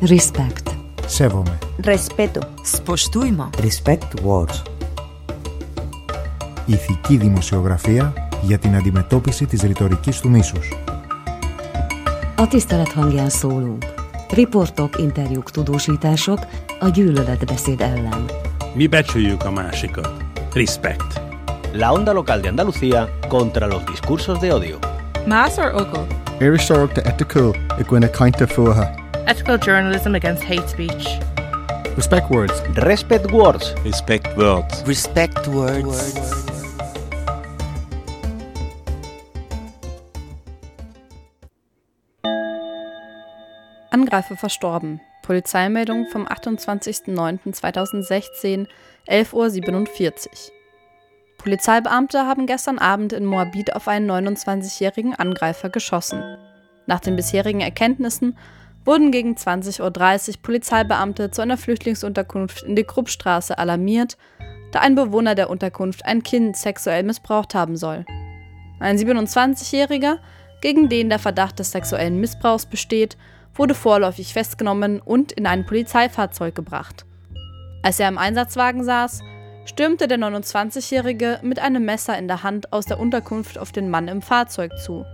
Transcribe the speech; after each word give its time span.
Respect. 0.00 0.72
Σέβομαι. 1.06 1.58
Respeto. 1.84 2.40
Spoštujmo. 2.76 3.48
Respect 3.60 4.24
words. 4.24 4.62
Ηθική 6.66 7.16
δημοσιογραφία 7.16 8.12
για 8.42 8.58
την 8.58 8.76
αντιμετώπιση 8.76 9.46
της 9.46 9.62
ρητορικής 9.62 10.20
του 10.20 10.30
μίσους. 10.30 10.72
A 12.38 12.46
tisztelet 12.46 12.92
hangján 12.92 13.28
szólunk. 13.28 13.84
Riportok, 14.30 14.98
interjúk, 14.98 15.50
tudósítások 15.50 16.38
a 16.80 16.88
gyűlöletbeszéd 16.88 17.80
ellen. 17.80 18.24
Mi 18.74 18.86
becsüljük 18.86 19.44
a 19.44 19.50
másikat. 19.50 20.12
Respect. 20.52 21.20
La 21.72 21.92
onda 21.92 22.12
local 22.12 22.40
de 22.40 22.48
Andalucía 22.48 23.08
contra 23.28 23.66
los 23.66 23.84
discursos 23.84 24.40
de 24.40 24.52
odio. 24.52 24.78
Más 25.26 25.58
or 25.58 25.70
ogle? 25.74 26.06
Iristorach 26.40 26.92
de 26.92 27.02
ethical 27.10 27.54
i 27.80 27.82
gine 27.88 28.10
kainte 28.10 28.46
fuha. 28.46 28.99
Ethical 29.27 29.57
journalism 29.57 30.15
against 30.15 30.43
hate 30.43 30.67
speech. 30.67 31.19
Respect 31.95 32.29
words. 32.29 32.61
Respect 32.77 33.31
words. 33.31 33.73
Respect 33.83 34.35
words. 34.35 34.83
Respect 34.87 35.47
words. 35.47 36.45
Angreifer 43.91 44.35
verstorben. 44.37 45.01
Polizeimeldung 45.21 46.07
vom 46.07 46.27
28.09.2016, 46.27 48.65
11.47 49.07 49.33
Uhr. 49.33 49.43
Polizeibeamte 51.37 52.25
haben 52.25 52.47
gestern 52.47 52.79
Abend 52.79 53.13
in 53.13 53.25
Moabit 53.25 53.75
auf 53.75 53.87
einen 53.87 54.09
29-jährigen 54.09 55.13
Angreifer 55.15 55.69
geschossen. 55.69 56.23
Nach 56.87 56.99
den 56.99 57.15
bisherigen 57.15 57.61
Erkenntnissen 57.61 58.35
wurden 58.85 59.11
gegen 59.11 59.35
20.30 59.35 59.81
Uhr 60.29 60.35
Polizeibeamte 60.41 61.31
zu 61.31 61.41
einer 61.41 61.57
Flüchtlingsunterkunft 61.57 62.63
in 62.63 62.75
die 62.75 62.83
Kruppstraße 62.83 63.57
alarmiert, 63.57 64.17
da 64.71 64.79
ein 64.79 64.95
Bewohner 64.95 65.35
der 65.35 65.49
Unterkunft 65.49 66.05
ein 66.05 66.23
Kind 66.23 66.55
sexuell 66.55 67.03
missbraucht 67.03 67.53
haben 67.53 67.75
soll. 67.77 68.05
Ein 68.79 68.97
27-Jähriger, 68.97 70.17
gegen 70.61 70.89
den 70.89 71.09
der 71.09 71.19
Verdacht 71.19 71.59
des 71.59 71.71
sexuellen 71.71 72.19
Missbrauchs 72.19 72.65
besteht, 72.65 73.17
wurde 73.53 73.75
vorläufig 73.75 74.33
festgenommen 74.33 74.99
und 74.99 75.31
in 75.31 75.45
ein 75.45 75.65
Polizeifahrzeug 75.65 76.55
gebracht. 76.55 77.05
Als 77.83 77.99
er 77.99 78.07
im 78.07 78.17
Einsatzwagen 78.17 78.83
saß, 78.83 79.21
stürmte 79.65 80.07
der 80.07 80.17
29-Jährige 80.17 81.39
mit 81.43 81.59
einem 81.59 81.85
Messer 81.85 82.17
in 82.17 82.27
der 82.27 82.43
Hand 82.43 82.71
aus 82.73 82.85
der 82.85 82.99
Unterkunft 82.99 83.57
auf 83.57 83.71
den 83.71 83.89
Mann 83.89 84.07
im 84.07 84.21
Fahrzeug 84.21 84.77
zu. 84.79 85.05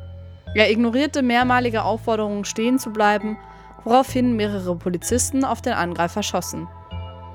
Er 0.54 0.72
ignorierte 0.72 1.22
mehrmalige 1.22 1.84
Aufforderungen, 1.84 2.46
stehen 2.46 2.80
zu 2.80 2.92
bleiben, 2.92 3.38
woraufhin 3.88 4.36
mehrere 4.36 4.76
Polizisten 4.76 5.46
auf 5.46 5.62
den 5.62 5.72
Angreifer 5.72 6.22
schossen. 6.22 6.68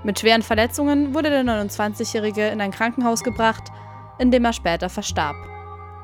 Mit 0.04 0.20
schweren 0.20 0.42
Verletzungen 0.42 1.14
wurde 1.14 1.30
der 1.30 1.44
29-Jährige 1.44 2.48
in 2.48 2.60
ein 2.60 2.72
Krankenhaus 2.72 3.22
gebracht, 3.22 3.72
in 4.18 4.30
dem 4.30 4.44
er 4.44 4.52
später 4.52 4.90
verstarb. 4.90 5.34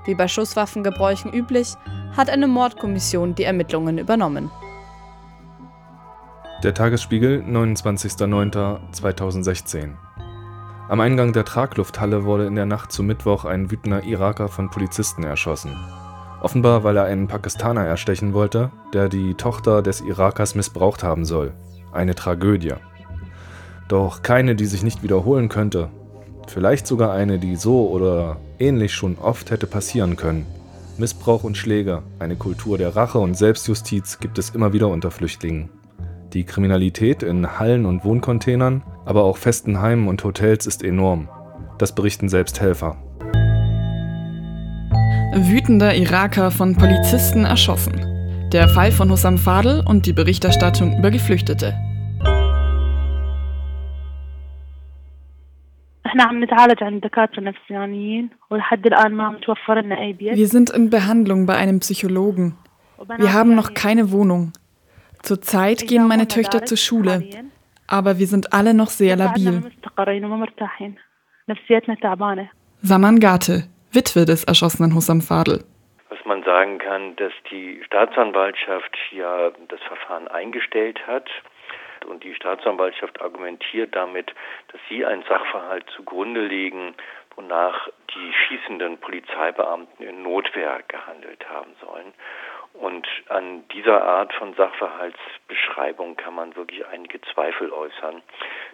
Wie 0.06 0.14
bei 0.14 0.26
Schusswaffengebräuchen 0.26 1.34
üblich, 1.34 1.74
hat 2.16 2.30
eine 2.30 2.46
Mordkommission 2.46 3.34
die 3.34 3.44
Ermittlungen 3.44 3.98
übernommen. 3.98 4.50
Der 6.62 6.72
Tagesspiegel, 6.72 7.44
29.09.2016. 7.46 9.90
Am 10.88 11.00
Eingang 11.00 11.34
der 11.34 11.44
Traglufthalle 11.44 12.24
wurde 12.24 12.46
in 12.46 12.54
der 12.54 12.64
Nacht 12.64 12.90
zu 12.90 13.02
Mittwoch 13.02 13.44
ein 13.44 13.70
wütender 13.70 14.04
Iraker 14.04 14.48
von 14.48 14.70
Polizisten 14.70 15.24
erschossen. 15.24 15.76
Offenbar, 16.40 16.84
weil 16.84 16.96
er 16.96 17.04
einen 17.04 17.26
Pakistaner 17.26 17.84
erstechen 17.84 18.32
wollte, 18.32 18.70
der 18.92 19.08
die 19.08 19.34
Tochter 19.34 19.82
des 19.82 20.00
Irakers 20.00 20.54
missbraucht 20.54 21.02
haben 21.02 21.24
soll. 21.24 21.52
Eine 21.92 22.14
Tragödie. 22.14 22.74
Doch 23.88 24.22
keine, 24.22 24.54
die 24.54 24.66
sich 24.66 24.82
nicht 24.82 25.02
wiederholen 25.02 25.48
könnte. 25.48 25.88
Vielleicht 26.46 26.86
sogar 26.86 27.12
eine, 27.12 27.38
die 27.38 27.56
so 27.56 27.88
oder 27.88 28.36
ähnlich 28.58 28.94
schon 28.94 29.18
oft 29.18 29.50
hätte 29.50 29.66
passieren 29.66 30.16
können. 30.16 30.46
Missbrauch 30.96 31.44
und 31.44 31.56
Schläge, 31.56 32.02
eine 32.18 32.36
Kultur 32.36 32.78
der 32.78 32.96
Rache 32.96 33.18
und 33.18 33.36
Selbstjustiz 33.36 34.18
gibt 34.18 34.38
es 34.38 34.50
immer 34.50 34.72
wieder 34.72 34.88
unter 34.88 35.10
Flüchtlingen. 35.10 35.70
Die 36.32 36.44
Kriminalität 36.44 37.22
in 37.22 37.58
Hallen 37.58 37.86
und 37.86 38.04
Wohncontainern, 38.04 38.82
aber 39.04 39.24
auch 39.24 39.36
festen 39.36 39.80
Heimen 39.80 40.08
und 40.08 40.22
Hotels 40.24 40.66
ist 40.66 40.82
enorm. 40.82 41.28
Das 41.78 41.94
berichten 41.94 42.28
selbst 42.28 42.60
Helfer. 42.60 42.96
Wütender 45.34 45.94
Iraker 45.94 46.50
von 46.50 46.74
Polizisten 46.74 47.44
erschossen. 47.44 48.48
Der 48.50 48.66
Fall 48.68 48.90
von 48.90 49.10
Hussam 49.10 49.36
Fadl 49.36 49.84
und 49.86 50.06
die 50.06 50.14
Berichterstattung 50.14 50.98
über 50.98 51.10
Geflüchtete. 51.10 51.74
Wir 60.34 60.46
sind 60.48 60.70
in 60.70 60.88
Behandlung 60.88 61.44
bei 61.44 61.56
einem 61.56 61.80
Psychologen. 61.80 62.56
Wir 63.18 63.32
haben 63.34 63.54
noch 63.54 63.74
keine 63.74 64.10
Wohnung. 64.10 64.52
Zurzeit 65.22 65.86
gehen 65.86 66.08
meine 66.08 66.26
Töchter 66.26 66.64
zur 66.64 66.78
Schule, 66.78 67.28
aber 67.86 68.18
wir 68.18 68.26
sind 68.26 68.54
alle 68.54 68.72
noch 68.72 68.88
sehr 68.88 69.16
labil. 69.16 69.62
Saman 72.80 73.20
Gate, 73.20 73.68
Witwe 73.90 74.26
des 74.26 74.44
erschossenen 74.44 74.94
Hussam 74.94 75.22
Fadl. 75.22 75.64
Was 76.10 76.22
man 76.26 76.42
sagen 76.42 76.78
kann, 76.78 77.16
dass 77.16 77.32
die 77.50 77.82
Staatsanwaltschaft 77.86 78.94
ja 79.12 79.50
das 79.68 79.80
Verfahren 79.80 80.28
eingestellt 80.28 81.06
hat 81.06 81.30
und 82.06 82.22
die 82.22 82.34
Staatsanwaltschaft 82.34 83.20
argumentiert 83.22 83.96
damit, 83.96 84.34
dass 84.72 84.80
sie 84.90 85.06
einen 85.06 85.22
Sachverhalt 85.22 85.86
zugrunde 85.96 86.42
legen, 86.42 86.94
wonach 87.34 87.88
die 88.14 88.32
schießenden 88.32 88.98
Polizeibeamten 88.98 90.06
in 90.06 90.22
Notwehr 90.22 90.80
gehandelt 90.88 91.48
haben 91.48 91.74
sollen. 91.80 92.12
Und 92.74 93.08
an 93.28 93.66
dieser 93.68 94.04
Art 94.04 94.34
von 94.34 94.54
Sachverhaltsbeschreibung 94.54 96.16
kann 96.16 96.34
man 96.34 96.54
wirklich 96.56 96.86
einige 96.86 97.20
Zweifel 97.22 97.72
äußern. 97.72 98.22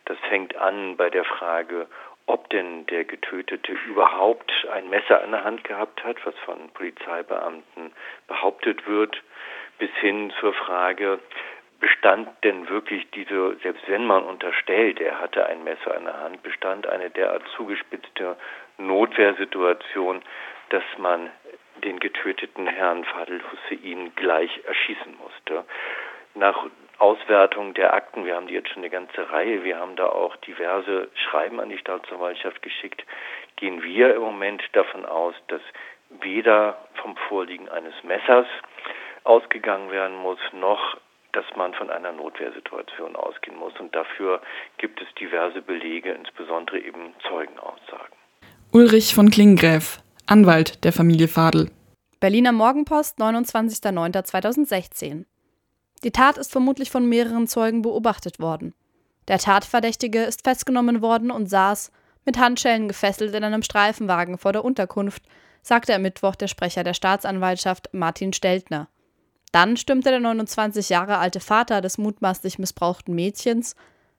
Das 0.06 0.18
fängt 0.28 0.56
an 0.56 0.96
bei 0.96 1.08
der 1.08 1.24
Frage, 1.24 1.86
ob 2.26 2.48
denn 2.50 2.86
der 2.86 3.04
Getötete 3.04 3.72
überhaupt 3.86 4.50
ein 4.72 4.88
Messer 4.88 5.22
in 5.24 5.32
der 5.32 5.44
Hand 5.44 5.64
gehabt 5.64 6.02
hat, 6.04 6.16
was 6.24 6.34
von 6.44 6.70
Polizeibeamten 6.70 7.92
behauptet 8.26 8.86
wird, 8.86 9.22
bis 9.78 9.90
hin 10.00 10.32
zur 10.40 10.54
Frage, 10.54 11.20
bestand 11.80 12.28
denn 12.44 12.68
wirklich 12.68 13.10
diese, 13.10 13.56
selbst 13.62 13.86
wenn 13.88 14.06
man 14.06 14.24
unterstellt, 14.24 15.00
er 15.00 15.20
hatte 15.20 15.46
ein 15.46 15.64
Messer 15.64 15.96
in 15.96 16.04
der 16.04 16.18
Hand, 16.18 16.42
bestand 16.42 16.86
eine 16.86 17.10
derart 17.10 17.42
zugespitzte 17.56 18.36
Notwehrsituation, 18.78 20.22
dass 20.70 20.84
man 20.96 21.30
den 21.84 22.00
getöteten 22.00 22.66
Herrn 22.66 23.04
Fadel 23.04 23.40
Hussein 23.50 24.12
gleich 24.16 24.60
erschießen 24.64 25.16
musste. 25.18 25.64
Nach 26.34 26.66
Auswertung 26.98 27.74
der 27.74 27.94
Akten, 27.94 28.24
wir 28.24 28.36
haben 28.36 28.46
die 28.46 28.54
jetzt 28.54 28.68
schon 28.68 28.82
eine 28.82 28.90
ganze 28.90 29.30
Reihe, 29.30 29.64
wir 29.64 29.78
haben 29.78 29.96
da 29.96 30.06
auch 30.06 30.36
diverse 30.36 31.08
Schreiben 31.14 31.60
an 31.60 31.68
die 31.68 31.78
Staatsanwaltschaft 31.78 32.62
geschickt, 32.62 33.04
gehen 33.56 33.82
wir 33.82 34.14
im 34.14 34.22
Moment 34.22 34.62
davon 34.72 35.04
aus, 35.04 35.34
dass 35.48 35.60
weder 36.20 36.78
vom 37.02 37.16
Vorliegen 37.28 37.68
eines 37.68 37.94
Messers 38.04 38.46
ausgegangen 39.24 39.90
werden 39.90 40.16
muss, 40.16 40.38
noch 40.52 40.96
dass 41.34 41.44
man 41.56 41.74
von 41.74 41.90
einer 41.90 42.12
Notwehrsituation 42.12 43.16
ausgehen 43.16 43.58
muss. 43.58 43.72
Und 43.80 43.92
dafür 43.94 44.40
gibt 44.78 45.02
es 45.02 45.08
diverse 45.20 45.60
Belege, 45.62 46.12
insbesondere 46.12 46.78
eben 46.78 47.12
Zeugenaussagen. 47.28 48.14
Ulrich 48.72 49.14
von 49.14 49.30
Klinggräf, 49.30 49.98
Anwalt 50.26 50.84
der 50.84 50.92
Familie 50.92 51.28
Fadel. 51.28 51.70
Berliner 52.20 52.52
Morgenpost, 52.52 53.18
29.09.2016. 53.18 55.24
Die 56.04 56.10
Tat 56.10 56.36
ist 56.36 56.52
vermutlich 56.52 56.90
von 56.90 57.08
mehreren 57.08 57.46
Zeugen 57.46 57.80
beobachtet 57.82 58.38
worden. 58.38 58.74
Der 59.26 59.38
Tatverdächtige 59.38 60.22
ist 60.22 60.44
festgenommen 60.44 61.00
worden 61.00 61.30
und 61.30 61.48
saß, 61.48 61.90
mit 62.26 62.38
Handschellen 62.38 62.88
gefesselt, 62.88 63.34
in 63.34 63.42
einem 63.42 63.62
Streifenwagen 63.62 64.38
vor 64.38 64.52
der 64.52 64.64
Unterkunft, 64.64 65.22
sagte 65.62 65.94
am 65.94 66.02
Mittwoch 66.02 66.34
der 66.34 66.48
Sprecher 66.48 66.84
der 66.84 66.94
Staatsanwaltschaft 66.94 67.88
Martin 67.92 68.34
Steltner. 68.34 68.88
Dann 69.50 69.76
stürmte 69.76 70.10
der 70.10 70.20
29 70.20 70.90
Jahre 70.90 71.18
alte 71.18 71.40
Vater 71.40 71.80
des 71.80 71.96
mutmaßlich 71.96 72.58
missbrauchten 72.58 73.14
Mädchens 73.14 73.74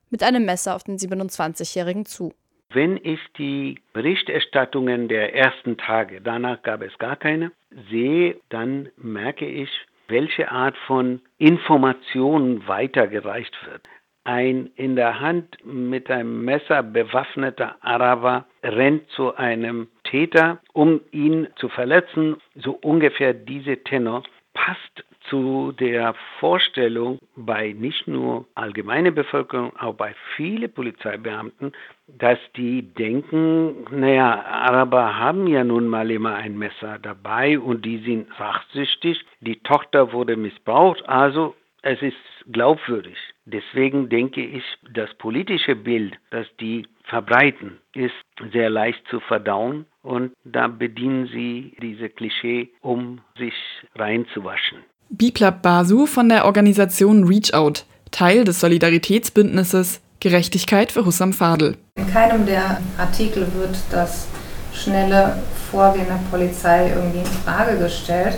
mit 0.10 0.24
einem 0.24 0.46
Messer 0.46 0.76
auf 0.76 0.84
den 0.84 0.98
27-Jährigen 0.98 2.06
zu. 2.06 2.34
Wenn 2.70 2.98
ich 2.98 3.20
die 3.38 3.80
Berichterstattungen 3.94 5.08
der 5.08 5.36
ersten 5.36 5.78
Tage, 5.78 6.20
danach 6.22 6.64
gab 6.64 6.82
es 6.82 6.98
gar 6.98 7.16
keine, 7.16 7.52
sehe, 7.92 8.40
dann 8.50 8.90
merke 8.98 9.46
ich, 9.46 9.70
welche 10.07 10.52
Art 10.52 10.78
von 10.88 11.22
Information 11.38 12.68
weitergereicht 12.68 13.56
wird. 13.66 13.81
Ein 14.24 14.72
in 14.75 14.96
der 14.96 15.19
Hand 15.19 15.57
mit 15.63 16.10
einem 16.10 16.44
Messer 16.44 16.81
bewaffneter 16.81 17.75
Araber 17.81 18.46
rennt 18.63 19.07
zu 19.10 19.36
einem 19.36 19.88
Täter, 20.04 20.60
um 20.74 21.02
ihn 21.12 21.48
zu 21.57 21.69
verletzen. 21.69 22.38
So 22.56 22.72
ungefähr 22.72 23.34
diese 23.36 23.84
Tenor 23.84 24.24
passt 24.54 25.06
zu 25.30 25.72
der 25.74 26.16
Vorstellung 26.39 27.19
bei 27.36 27.74
nicht 27.74 28.07
nur 28.07 28.45
allgemeiner 28.56 29.12
Bevölkerung, 29.12 29.75
auch 29.77 29.95
bei 29.95 30.16
vielen 30.36 30.72
Polizeibeamten, 30.72 31.74
dass 32.07 32.39
die 32.56 32.81
denken, 32.81 33.86
naja, 33.92 34.44
Araber 34.45 35.18
haben 35.18 35.48
ja 35.48 35.63
nun 35.63 35.88
mal 35.88 36.12
immer 36.12 36.36
ein 36.36 36.57
Messer 36.57 37.00
dabei 37.00 37.60
und 37.60 37.86
die 37.86 38.00
sind 38.00 38.27
rachsüchtig, 38.39 39.25
die 39.42 39.60
Tochter 39.60 40.13
wurde 40.13 40.36
missbraucht, 40.36 41.07
also 41.07 41.56
es 41.81 42.01
ist 42.01 42.18
glaubwürdig. 42.51 43.18
Deswegen 43.45 44.10
denke 44.10 44.44
ich, 44.44 44.63
das 44.92 45.13
politische 45.16 45.75
Bild, 45.75 46.18
das 46.31 46.48
die 46.60 46.88
verbreiten, 47.04 47.77
ist 47.94 48.16
sehr 48.51 48.72
leicht 48.72 49.07
zu 49.07 49.19
verdauen 49.19 49.86
und 50.01 50.33
da 50.44 50.68
bedienen 50.68 51.27
sie 51.27 51.75
diese 51.80 52.10
Klischee, 52.10 52.69
um 52.81 53.22
sich 53.38 53.54
reinzuwaschen. 53.95 54.80
Biplab 55.10 55.62
Basu 55.62 56.06
von 56.06 56.30
der 56.30 56.46
Organisation 56.46 57.25
Reach 57.25 57.54
Out, 57.54 57.86
Teil 58.12 58.44
des 58.44 58.60
Solidaritätsbündnisses 58.60 60.00
Gerechtigkeit 60.19 60.92
für 60.92 61.06
Hussam 61.06 61.31
Fadel. 61.31 61.78
In 61.96 62.07
keinem 62.07 62.46
der 62.46 62.81
Artikel 62.98 63.48
wird 63.54 63.78
das 63.92 64.25
schnelle 64.74 65.38
Vorgehen 65.69 66.07
der 66.07 66.19
Polizei 66.31 66.90
irgendwie 66.90 67.19
in 67.19 67.25
Frage 67.25 67.78
gestellt. 67.78 68.38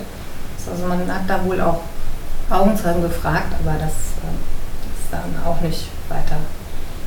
Also 0.69 0.85
man 0.85 0.99
hat 1.07 1.29
da 1.29 1.43
wohl 1.45 1.61
auch 1.61 1.81
Augenzeugen 2.49 3.01
gefragt, 3.01 3.53
aber 3.63 3.73
das 3.79 3.93
äh, 3.93 4.33
ist 4.99 5.11
dann 5.11 5.33
auch 5.45 5.61
nicht 5.61 5.87
weiter 6.09 6.37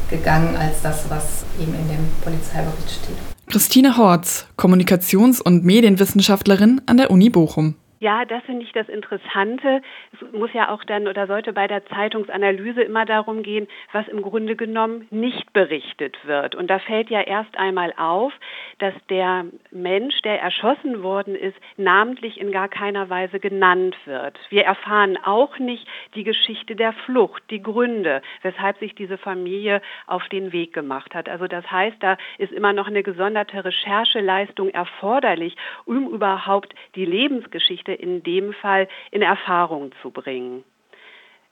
gegangen 0.09 0.57
als 0.57 0.83
das, 0.83 1.05
was 1.09 1.45
eben 1.61 1.75
in 1.75 1.89
dem 1.89 2.09
Polizeibericht 2.23 2.91
steht. 2.91 3.17
Christine 3.47 3.97
Horz, 3.97 4.47
Kommunikations- 4.57 5.41
und 5.43 5.65
Medienwissenschaftlerin 5.65 6.81
an 6.87 6.97
der 6.97 7.11
Uni 7.11 7.31
Bochum. 7.31 7.75
Ja, 8.03 8.25
das 8.25 8.43
finde 8.45 8.65
ich 8.65 8.73
das 8.73 8.89
Interessante. 8.89 9.83
Es 10.15 10.33
muss 10.33 10.51
ja 10.55 10.71
auch 10.71 10.83
dann 10.85 11.07
oder 11.07 11.27
sollte 11.27 11.53
bei 11.53 11.67
der 11.67 11.85
Zeitungsanalyse 11.85 12.81
immer 12.81 13.05
darum 13.05 13.43
gehen, 13.43 13.69
was 13.93 14.09
im 14.09 14.23
Grunde 14.23 14.57
genommen 14.57 15.07
nicht 15.11 15.53
berichtet 15.53 16.17
wird. 16.25 16.55
Und 16.55 16.69
da 16.69 16.79
fällt 16.79 17.11
ja 17.11 17.21
erst 17.21 17.59
einmal 17.59 17.93
auf, 17.99 18.33
dass 18.79 18.95
der 19.11 19.45
Mensch, 19.71 20.23
der 20.23 20.41
erschossen 20.41 21.03
worden 21.03 21.35
ist, 21.35 21.57
namentlich 21.77 22.41
in 22.41 22.53
gar 22.53 22.69
keiner 22.69 23.11
Weise 23.11 23.39
genannt 23.39 23.95
wird. 24.07 24.39
Wir 24.49 24.65
erfahren 24.65 25.19
auch 25.23 25.59
nicht 25.59 25.87
die 26.15 26.25
Geschichte 26.25 26.77
der 26.77 26.95
Flucht, 27.05 27.43
die 27.51 27.63
Gründe, 27.63 28.23
weshalb 28.41 28.79
sich 28.79 28.95
diese 28.95 29.19
Familie 29.19 29.83
auf 30.07 30.27
den 30.31 30.55
Weg 30.55 30.73
gemacht 30.73 31.15
hat. 31.15 31.29
Also 31.29 31.49
das 31.49 31.71
heißt, 31.71 31.99
da 32.01 32.17
ist 32.39 32.53
immer 32.53 32.73
noch 32.73 32.87
eine 32.87 33.03
gesonderte 33.03 33.63
Rechercheleistung 33.63 34.71
erforderlich, 34.71 35.55
um 35.85 36.09
überhaupt 36.09 36.75
die 36.95 37.05
Lebensgeschichte 37.05 37.90
Geschichte 37.91 37.93
in 37.93 38.23
dem 38.23 38.53
Fall 38.53 38.89
in 39.11 39.23
Erfahrung 39.23 39.93
zu 40.03 40.11
bringen. 40.11 40.65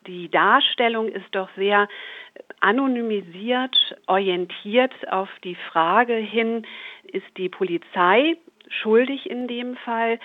Die 0.07 0.31
Darstellung 0.31 1.09
ist 1.09 1.27
doch 1.33 1.49
sehr 1.57 1.89
anonymisiert, 2.61 3.77
orientiert 4.07 4.95
auf 5.11 5.29
die 5.45 5.57
Frage 5.71 6.15
hin, 6.15 6.67
ist 7.05 7.27
die 7.37 7.49
Polizei 7.49 8.37
schuldig 8.69 9.29
in 9.29 9.49
dem 9.49 9.77
Fall, 9.77 10.19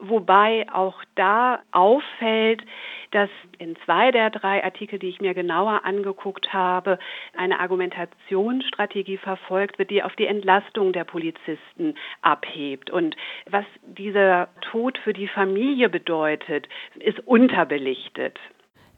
wobei 0.00 0.66
auch 0.72 0.96
da 1.14 1.60
auffällt, 1.72 2.62
dass 3.10 3.30
in 3.58 3.76
zwei 3.84 4.10
der 4.10 4.30
drei 4.30 4.64
Artikel, 4.64 4.98
die 4.98 5.08
ich 5.08 5.20
mir 5.20 5.34
genauer 5.34 5.84
angeguckt 5.84 6.52
habe, 6.52 6.98
eine 7.36 7.60
Argumentationsstrategie 7.60 9.18
verfolgt 9.18 9.78
wird, 9.78 9.90
die 9.90 10.02
auf 10.02 10.16
die 10.16 10.26
Entlastung 10.26 10.92
der 10.92 11.04
Polizisten 11.04 11.94
abhebt. 12.22 12.90
Und 12.90 13.16
was 13.48 13.64
dieser 13.82 14.48
Tod 14.70 14.98
für 14.98 15.12
die 15.12 15.28
Familie 15.28 15.88
bedeutet, 15.88 16.68
ist 16.98 17.20
unterbelichtet. 17.26 18.38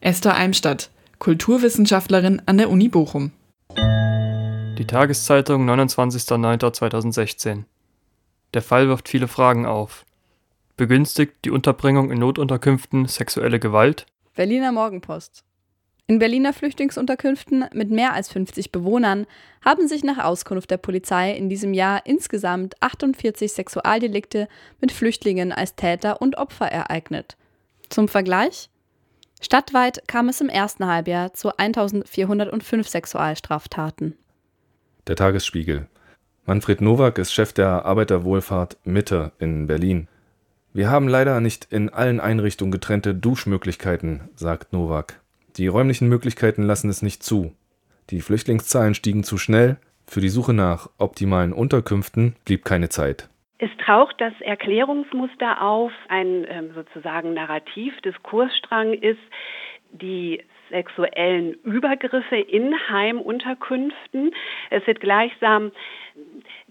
Esther 0.01 0.35
Eimstadt, 0.37 0.91
Kulturwissenschaftlerin 1.19 2.43
an 2.47 2.59
der 2.59 2.71
Uni 2.71 2.89
Bochum. 2.89 3.33
Die 4.79 4.87
Tageszeitung 4.87 5.69
29.09.2016 5.69 7.65
der 8.55 8.63
Fall 8.63 8.89
wirft 8.89 9.09
viele 9.09 9.29
Fragen 9.29 9.67
auf. 9.67 10.05
Begünstigt 10.83 11.45
die 11.45 11.53
Unterbringung 11.53 12.11
in 12.11 12.19
Notunterkünften 12.19 13.07
sexuelle 13.07 13.61
Gewalt? 13.61 14.05
Berliner 14.35 14.73
Morgenpost. 14.73 15.45
In 16.09 16.19
Berliner 16.19 16.53
Flüchtlingsunterkünften 16.53 17.67
mit 17.73 17.93
mehr 17.93 18.15
als 18.15 18.33
50 18.33 18.73
Bewohnern 18.73 19.29
haben 19.65 19.87
sich 19.87 20.03
nach 20.03 20.19
Auskunft 20.19 20.73
der 20.73 20.79
Polizei 20.79 21.37
in 21.37 21.49
diesem 21.49 21.73
Jahr 21.73 22.05
insgesamt 22.05 22.75
48 22.83 23.53
Sexualdelikte 23.53 24.49
mit 24.81 24.91
Flüchtlingen 24.91 25.53
als 25.53 25.77
Täter 25.77 26.21
und 26.21 26.37
Opfer 26.37 26.67
ereignet. 26.67 27.37
Zum 27.89 28.09
Vergleich? 28.09 28.69
Stadtweit 29.41 30.09
kam 30.09 30.29
es 30.29 30.41
im 30.41 30.49
ersten 30.49 30.85
Halbjahr 30.85 31.33
zu 31.33 31.57
1405 31.57 32.89
Sexualstraftaten. 32.89 34.17
Der 35.07 35.15
Tagesspiegel. 35.15 35.87
Manfred 36.45 36.81
Nowak 36.81 37.19
ist 37.19 37.33
Chef 37.33 37.53
der 37.53 37.85
Arbeiterwohlfahrt 37.85 38.79
Mitte 38.83 39.31
in 39.39 39.69
Berlin. 39.69 40.09
Wir 40.75 40.89
haben 40.89 41.07
leider 41.07 41.39
nicht 41.41 41.71
in 41.71 41.91
allen 41.91 42.19
Einrichtungen 42.19 42.73
getrennte 42.73 43.15
Duschmöglichkeiten, 43.15 44.31
sagt 44.37 44.73
Nowak. 44.73 45.21
Die 45.59 45.67
räumlichen 45.67 46.09
Möglichkeiten 46.09 46.63
lassen 46.63 46.89
es 46.89 47.03
nicht 47.03 47.23
zu. 47.23 47.53
Die 48.09 48.23
Flüchtlingszahlen 48.23 48.95
stiegen 48.95 49.23
zu 49.23 49.37
schnell. 49.37 49.77
Für 50.07 50.23
die 50.23 50.31
Suche 50.31 50.55
nach 50.55 50.89
optimalen 50.97 51.53
Unterkünften 51.53 52.37
blieb 52.47 52.65
keine 52.65 52.89
Zeit. 52.89 53.29
Es 53.59 53.69
taucht 53.85 54.15
das 54.19 54.33
Erklärungsmuster 54.41 55.61
auf, 55.61 55.93
ein 56.09 56.47
ähm, 56.49 56.71
sozusagen 56.75 57.35
Narrativ, 57.35 57.93
Diskursstrang 58.01 58.95
ist, 58.95 59.21
die 59.93 60.43
sexuellen 60.71 61.53
Übergriffe 61.65 62.37
in 62.37 62.75
Heimunterkünften. 62.89 64.35
Es 64.71 64.87
wird 64.87 65.01
gleichsam 65.01 65.71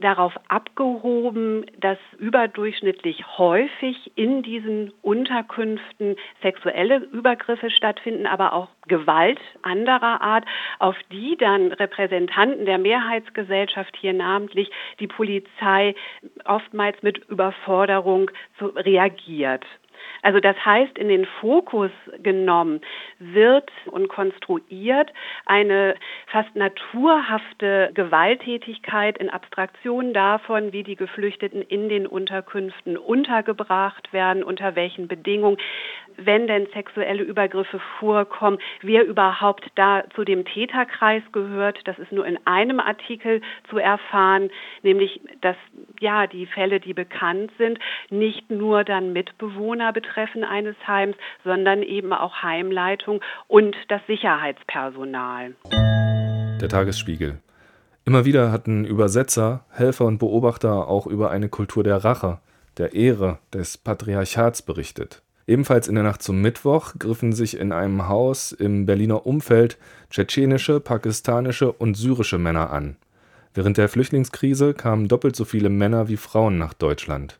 darauf 0.01 0.33
abgehoben, 0.48 1.65
dass 1.80 1.98
überdurchschnittlich 2.18 3.24
häufig 3.38 4.12
in 4.15 4.44
diesen 4.44 4.92
Unterkünften 5.01 6.15
sexuelle 6.42 6.98
Übergriffe 6.98 7.69
stattfinden, 7.69 8.27
aber 8.27 8.53
auch 8.53 8.69
Gewalt 8.88 9.39
anderer 9.62 10.21
Art, 10.21 10.45
auf 10.80 10.95
die 11.12 11.38
dann 11.38 11.71
Repräsentanten 11.71 12.65
der 12.65 12.77
Mehrheitsgesellschaft 12.77 13.95
hier 13.95 14.13
namentlich 14.13 14.69
die 15.00 15.07
Polizei 15.07 15.95
oftmals 16.45 17.01
mit 17.01 17.18
Überforderung 17.30 18.31
reagiert. 18.59 19.65
Also 20.21 20.39
das 20.39 20.56
heißt, 20.63 20.98
in 20.98 21.07
den 21.07 21.25
Fokus 21.39 21.92
genommen 22.21 22.81
wird 23.20 23.70
und 23.86 24.08
konstruiert 24.08 25.12
eine 25.46 25.96
fast 26.27 26.55
naturhafte 26.55 27.91
Gewalttätigkeit 27.93 29.17
in 29.17 29.29
Abstraktion 29.29 30.13
davon, 30.13 30.74
wie 30.74 30.84
die 30.84 30.96
Geflüchteten 30.96 31.62
in 31.62 31.89
den 31.89 32.05
Unterkünften 32.05 32.98
untergebracht 32.98 34.13
werden, 34.13 34.43
unter 34.43 34.75
welchen 34.75 35.08
Bedingungen, 35.08 35.58
wenn 36.25 36.48
denn 36.48 36.68
sexuelle 36.74 37.24
Übergriffe 37.24 37.80
vorkommen, 38.00 38.58
wer 38.82 39.06
überhaupt 39.06 39.66
da 39.75 40.04
zu 40.16 40.24
dem 40.24 40.46
Täterkreis 40.46 41.24
gehört. 41.32 41.80
Das 41.86 41.98
ist 42.00 42.12
nur 42.12 42.25
in 42.25 42.38
einem 42.46 42.80
Artikel 42.80 43.42
zu 43.70 43.78
erfahren, 43.78 44.50
nämlich 44.84 45.22
dass 45.42 45.56
ja 46.00 46.28
die 46.28 46.46
Fälle, 46.46 46.80
die 46.80 46.94
bekannt 46.94 47.51
sind, 47.58 47.80
nicht 48.10 48.50
nur 48.50 48.84
dann 48.84 49.13
Mitbewohner 49.13 49.94
betreffen 49.94 50.44
eines 50.44 50.75
Heims, 50.88 51.16
sondern 51.44 51.84
eben 51.84 52.13
auch 52.13 52.42
Heimleitung 52.44 53.22
und 53.48 53.75
das 53.88 54.01
Sicherheitspersonal. 54.08 55.56
Der 56.62 56.70
Tagesspiegel. 56.70 57.40
Immer 58.06 58.25
wieder 58.25 58.51
hatten 58.51 58.84
Übersetzer, 58.84 59.66
Helfer 59.70 60.06
und 60.06 60.18
Beobachter 60.18 60.88
auch 60.88 61.06
über 61.06 61.30
eine 61.30 61.50
Kultur 61.50 61.84
der 61.84 62.04
Rache, 62.04 62.40
der 62.78 62.94
Ehre, 62.94 63.38
des 63.54 63.78
Patriarchats 63.78 64.63
berichtet. 64.63 65.22
Ebenfalls 65.48 65.88
in 65.88 65.95
der 65.95 66.03
Nacht 66.03 66.21
zum 66.21 66.41
Mittwoch 66.41 66.93
griffen 67.00 67.33
sich 67.33 67.57
in 67.57 67.71
einem 67.71 68.07
Haus 68.07 68.51
im 68.51 68.86
Berliner 68.86 69.25
Umfeld 69.25 69.77
tschetschenische, 70.10 70.79
pakistanische 70.79 71.71
und 71.71 71.95
syrische 71.95 72.38
Männer 72.38 72.71
an. 72.71 72.95
Während 73.53 73.77
der 73.77 73.89
Flüchtlingskrise 73.89 74.74
kamen 74.74 75.07
doppelt 75.07 75.36
so 75.36 75.43
viele 75.43 75.69
Männer 75.69 76.07
wie 76.07 76.17
Frauen 76.17 76.57
nach 76.57 76.74
Deutschland. 76.74 77.39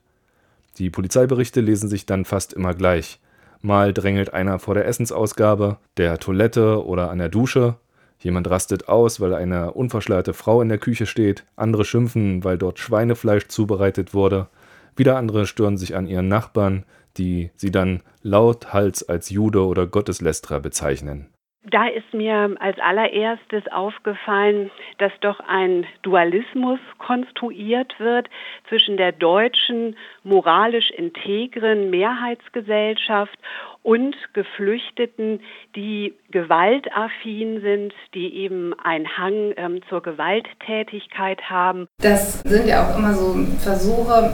Die 0.78 0.90
Polizeiberichte 0.90 1.60
lesen 1.60 1.88
sich 1.88 2.06
dann 2.06 2.24
fast 2.24 2.52
immer 2.52 2.74
gleich. 2.74 3.20
Mal 3.60 3.92
drängelt 3.92 4.34
einer 4.34 4.58
vor 4.58 4.74
der 4.74 4.86
Essensausgabe, 4.86 5.78
der 5.96 6.18
Toilette 6.18 6.84
oder 6.84 7.10
an 7.10 7.18
der 7.18 7.28
Dusche. 7.28 7.76
Jemand 8.18 8.50
rastet 8.50 8.88
aus, 8.88 9.20
weil 9.20 9.34
eine 9.34 9.72
unverschleierte 9.72 10.34
Frau 10.34 10.60
in 10.60 10.68
der 10.68 10.78
Küche 10.78 11.06
steht. 11.06 11.44
Andere 11.56 11.84
schimpfen, 11.84 12.44
weil 12.44 12.58
dort 12.58 12.78
Schweinefleisch 12.78 13.48
zubereitet 13.48 14.14
wurde. 14.14 14.48
Wieder 14.96 15.16
andere 15.16 15.46
stören 15.46 15.78
sich 15.78 15.96
an 15.96 16.06
ihren 16.06 16.28
Nachbarn, 16.28 16.84
die 17.18 17.50
sie 17.56 17.70
dann 17.70 18.02
lauthals 18.22 19.08
als 19.08 19.30
Jude 19.30 19.64
oder 19.64 19.86
Gotteslästerer 19.86 20.60
bezeichnen. 20.60 21.32
Da 21.70 21.86
ist 21.86 22.12
mir 22.12 22.56
als 22.58 22.76
allererstes 22.80 23.62
aufgefallen, 23.70 24.72
dass 24.98 25.12
doch 25.20 25.38
ein 25.46 25.86
Dualismus 26.02 26.80
konstruiert 26.98 27.94
wird 28.00 28.28
zwischen 28.68 28.96
der 28.96 29.12
deutschen 29.12 29.96
moralisch 30.24 30.90
integren 30.90 31.88
Mehrheitsgesellschaft 31.90 33.38
und 33.84 34.16
Geflüchteten, 34.32 35.40
die 35.76 36.14
gewaltaffin 36.32 37.60
sind, 37.60 37.94
die 38.12 38.34
eben 38.34 38.74
einen 38.82 39.16
Hang 39.16 39.54
ähm, 39.56 39.80
zur 39.88 40.02
Gewalttätigkeit 40.02 41.48
haben. 41.48 41.86
Das 42.00 42.40
sind 42.40 42.66
ja 42.66 42.90
auch 42.90 42.98
immer 42.98 43.14
so 43.14 43.36
Versuche, 43.60 44.32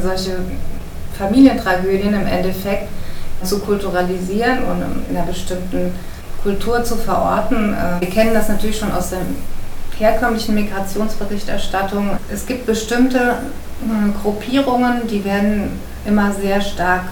solche 0.00 0.38
Familientragödien 1.18 2.14
im 2.14 2.26
Endeffekt 2.26 2.88
zu 3.42 3.58
kulturalisieren 3.58 4.58
und 4.64 4.82
in 5.08 5.16
einer 5.16 5.26
bestimmten 5.26 5.94
Kultur 6.42 6.82
zu 6.84 6.96
verorten. 6.96 7.74
Äh, 7.74 8.00
wir 8.00 8.10
kennen 8.10 8.34
das 8.34 8.48
natürlich 8.48 8.78
schon 8.78 8.92
aus 8.92 9.10
der 9.10 9.20
herkömmlichen 9.98 10.54
Migrationsberichterstattung. 10.54 12.10
Es 12.32 12.46
gibt 12.46 12.66
bestimmte 12.66 13.18
äh, 13.18 14.20
Gruppierungen, 14.22 15.06
die 15.08 15.24
werden 15.24 15.80
immer 16.04 16.32
sehr 16.32 16.60
stark 16.60 17.04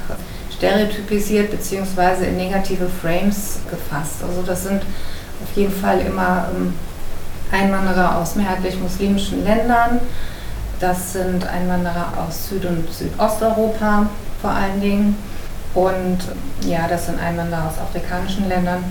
stereotypisiert 0.56 1.50
bzw. 1.50 2.28
in 2.28 2.36
negative 2.36 2.88
Frames 3.00 3.60
gefasst. 3.70 4.16
Also 4.26 4.42
das 4.42 4.64
sind 4.64 4.82
auf 4.82 5.56
jeden 5.56 5.72
Fall 5.72 6.00
immer 6.00 6.48
ähm, 6.54 6.74
Einwanderer 7.52 8.18
aus 8.18 8.36
mehrheitlich 8.36 8.78
muslimischen 8.78 9.44
Ländern. 9.44 10.00
Das 10.80 11.12
sind 11.12 11.46
Einwanderer 11.46 12.14
aus 12.26 12.48
Süd- 12.48 12.64
und 12.64 12.90
Südosteuropa 12.90 14.08
vor 14.40 14.50
allen 14.50 14.80
Dingen. 14.80 15.16
Und 15.74 16.18
ja, 16.62 16.88
das 16.88 17.06
sind 17.06 17.20
Einwanderer 17.20 17.68
aus 17.68 17.78
afrikanischen 17.78 18.48
Ländern. 18.48 18.82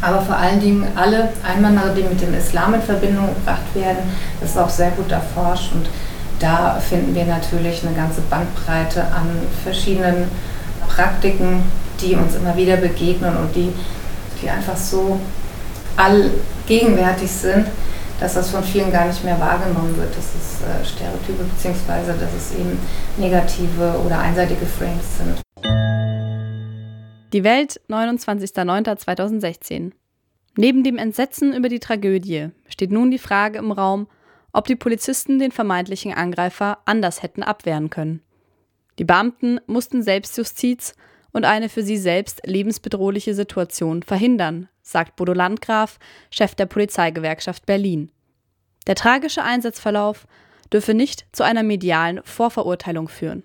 Aber 0.00 0.22
vor 0.22 0.36
allen 0.36 0.58
Dingen 0.58 0.88
alle 0.96 1.28
Einwanderer, 1.46 1.94
die 1.94 2.02
mit 2.02 2.20
dem 2.22 2.32
Islam 2.32 2.72
in 2.72 2.80
Verbindung 2.80 3.34
gebracht 3.34 3.74
werden, 3.74 3.98
das 4.40 4.50
ist 4.50 4.58
auch 4.58 4.70
sehr 4.70 4.90
gut 4.92 5.12
erforscht. 5.12 5.72
Und 5.74 5.86
da 6.40 6.80
finden 6.80 7.14
wir 7.14 7.26
natürlich 7.26 7.84
eine 7.84 7.94
ganze 7.94 8.22
Bandbreite 8.22 9.02
an 9.02 9.28
verschiedenen 9.62 10.30
Praktiken, 10.88 11.62
die 12.00 12.14
uns 12.14 12.36
immer 12.36 12.56
wieder 12.56 12.76
begegnen 12.76 13.36
und 13.36 13.54
die, 13.54 13.70
die 14.40 14.48
einfach 14.48 14.76
so 14.76 15.20
allgegenwärtig 15.96 17.30
sind, 17.30 17.66
dass 18.20 18.34
das 18.34 18.50
von 18.50 18.62
vielen 18.62 18.90
gar 18.90 19.06
nicht 19.06 19.24
mehr 19.24 19.40
wahrgenommen 19.40 19.96
wird, 19.96 20.14
dass 20.16 20.34
es 20.34 20.60
äh, 20.62 20.84
Stereotype 20.84 21.44
bzw. 21.44 22.12
dass 22.18 22.34
es 22.34 22.54
eben 22.54 22.78
negative 23.16 24.00
oder 24.04 24.18
einseitige 24.18 24.66
Frames 24.66 25.18
sind. 25.18 25.40
Die 27.32 27.44
Welt, 27.44 27.80
29.09.2016. 27.88 29.92
Neben 30.56 30.82
dem 30.82 30.98
Entsetzen 30.98 31.54
über 31.54 31.68
die 31.68 31.78
Tragödie 31.78 32.48
steht 32.66 32.90
nun 32.90 33.10
die 33.10 33.18
Frage 33.18 33.58
im 33.58 33.70
Raum, 33.70 34.08
ob 34.52 34.66
die 34.66 34.76
Polizisten 34.76 35.38
den 35.38 35.52
vermeintlichen 35.52 36.14
Angreifer 36.14 36.78
anders 36.86 37.22
hätten 37.22 37.42
abwehren 37.42 37.90
können. 37.90 38.22
Die 38.98 39.04
Beamten 39.04 39.60
mussten 39.66 40.02
Selbstjustiz 40.02 40.94
und 41.32 41.44
eine 41.44 41.68
für 41.68 41.82
sie 41.82 41.98
selbst 41.98 42.40
lebensbedrohliche 42.46 43.34
Situation 43.34 44.02
verhindern, 44.02 44.68
sagt 44.82 45.16
Bodo 45.16 45.32
Landgraf, 45.32 45.98
Chef 46.30 46.54
der 46.54 46.66
Polizeigewerkschaft 46.66 47.66
Berlin. 47.66 48.10
Der 48.86 48.94
tragische 48.94 49.42
Einsatzverlauf 49.42 50.26
dürfe 50.72 50.94
nicht 50.94 51.26
zu 51.32 51.44
einer 51.44 51.62
medialen 51.62 52.20
Vorverurteilung 52.24 53.08
führen. 53.08 53.44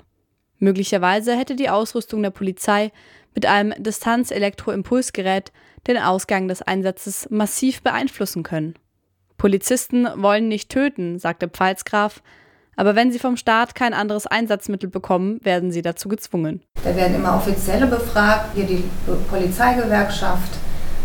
Möglicherweise 0.59 1.35
hätte 1.37 1.55
die 1.55 1.69
Ausrüstung 1.69 2.23
der 2.23 2.29
Polizei 2.29 2.91
mit 3.35 3.45
einem 3.45 3.73
Distanzelektroimpulsgerät 3.81 5.51
den 5.87 5.97
Ausgang 5.97 6.47
des 6.47 6.61
Einsatzes 6.61 7.27
massiv 7.29 7.81
beeinflussen 7.81 8.43
können. 8.43 8.75
Polizisten 9.37 10.07
wollen 10.15 10.47
nicht 10.47 10.69
töten, 10.69 11.19
sagte 11.19 11.49
Pfalzgraf, 11.49 12.21
aber 12.75 12.95
wenn 12.95 13.11
sie 13.11 13.19
vom 13.19 13.37
Staat 13.37 13.75
kein 13.75 13.93
anderes 13.93 14.27
Einsatzmittel 14.27 14.89
bekommen, 14.89 15.39
werden 15.43 15.71
sie 15.71 15.81
dazu 15.81 16.09
gezwungen. 16.09 16.61
Da 16.83 16.95
werden 16.95 17.15
immer 17.15 17.35
Offizielle 17.35 17.87
befragt, 17.87 18.55
hier 18.55 18.65
die 18.65 18.83
Polizeigewerkschaft 19.29 20.57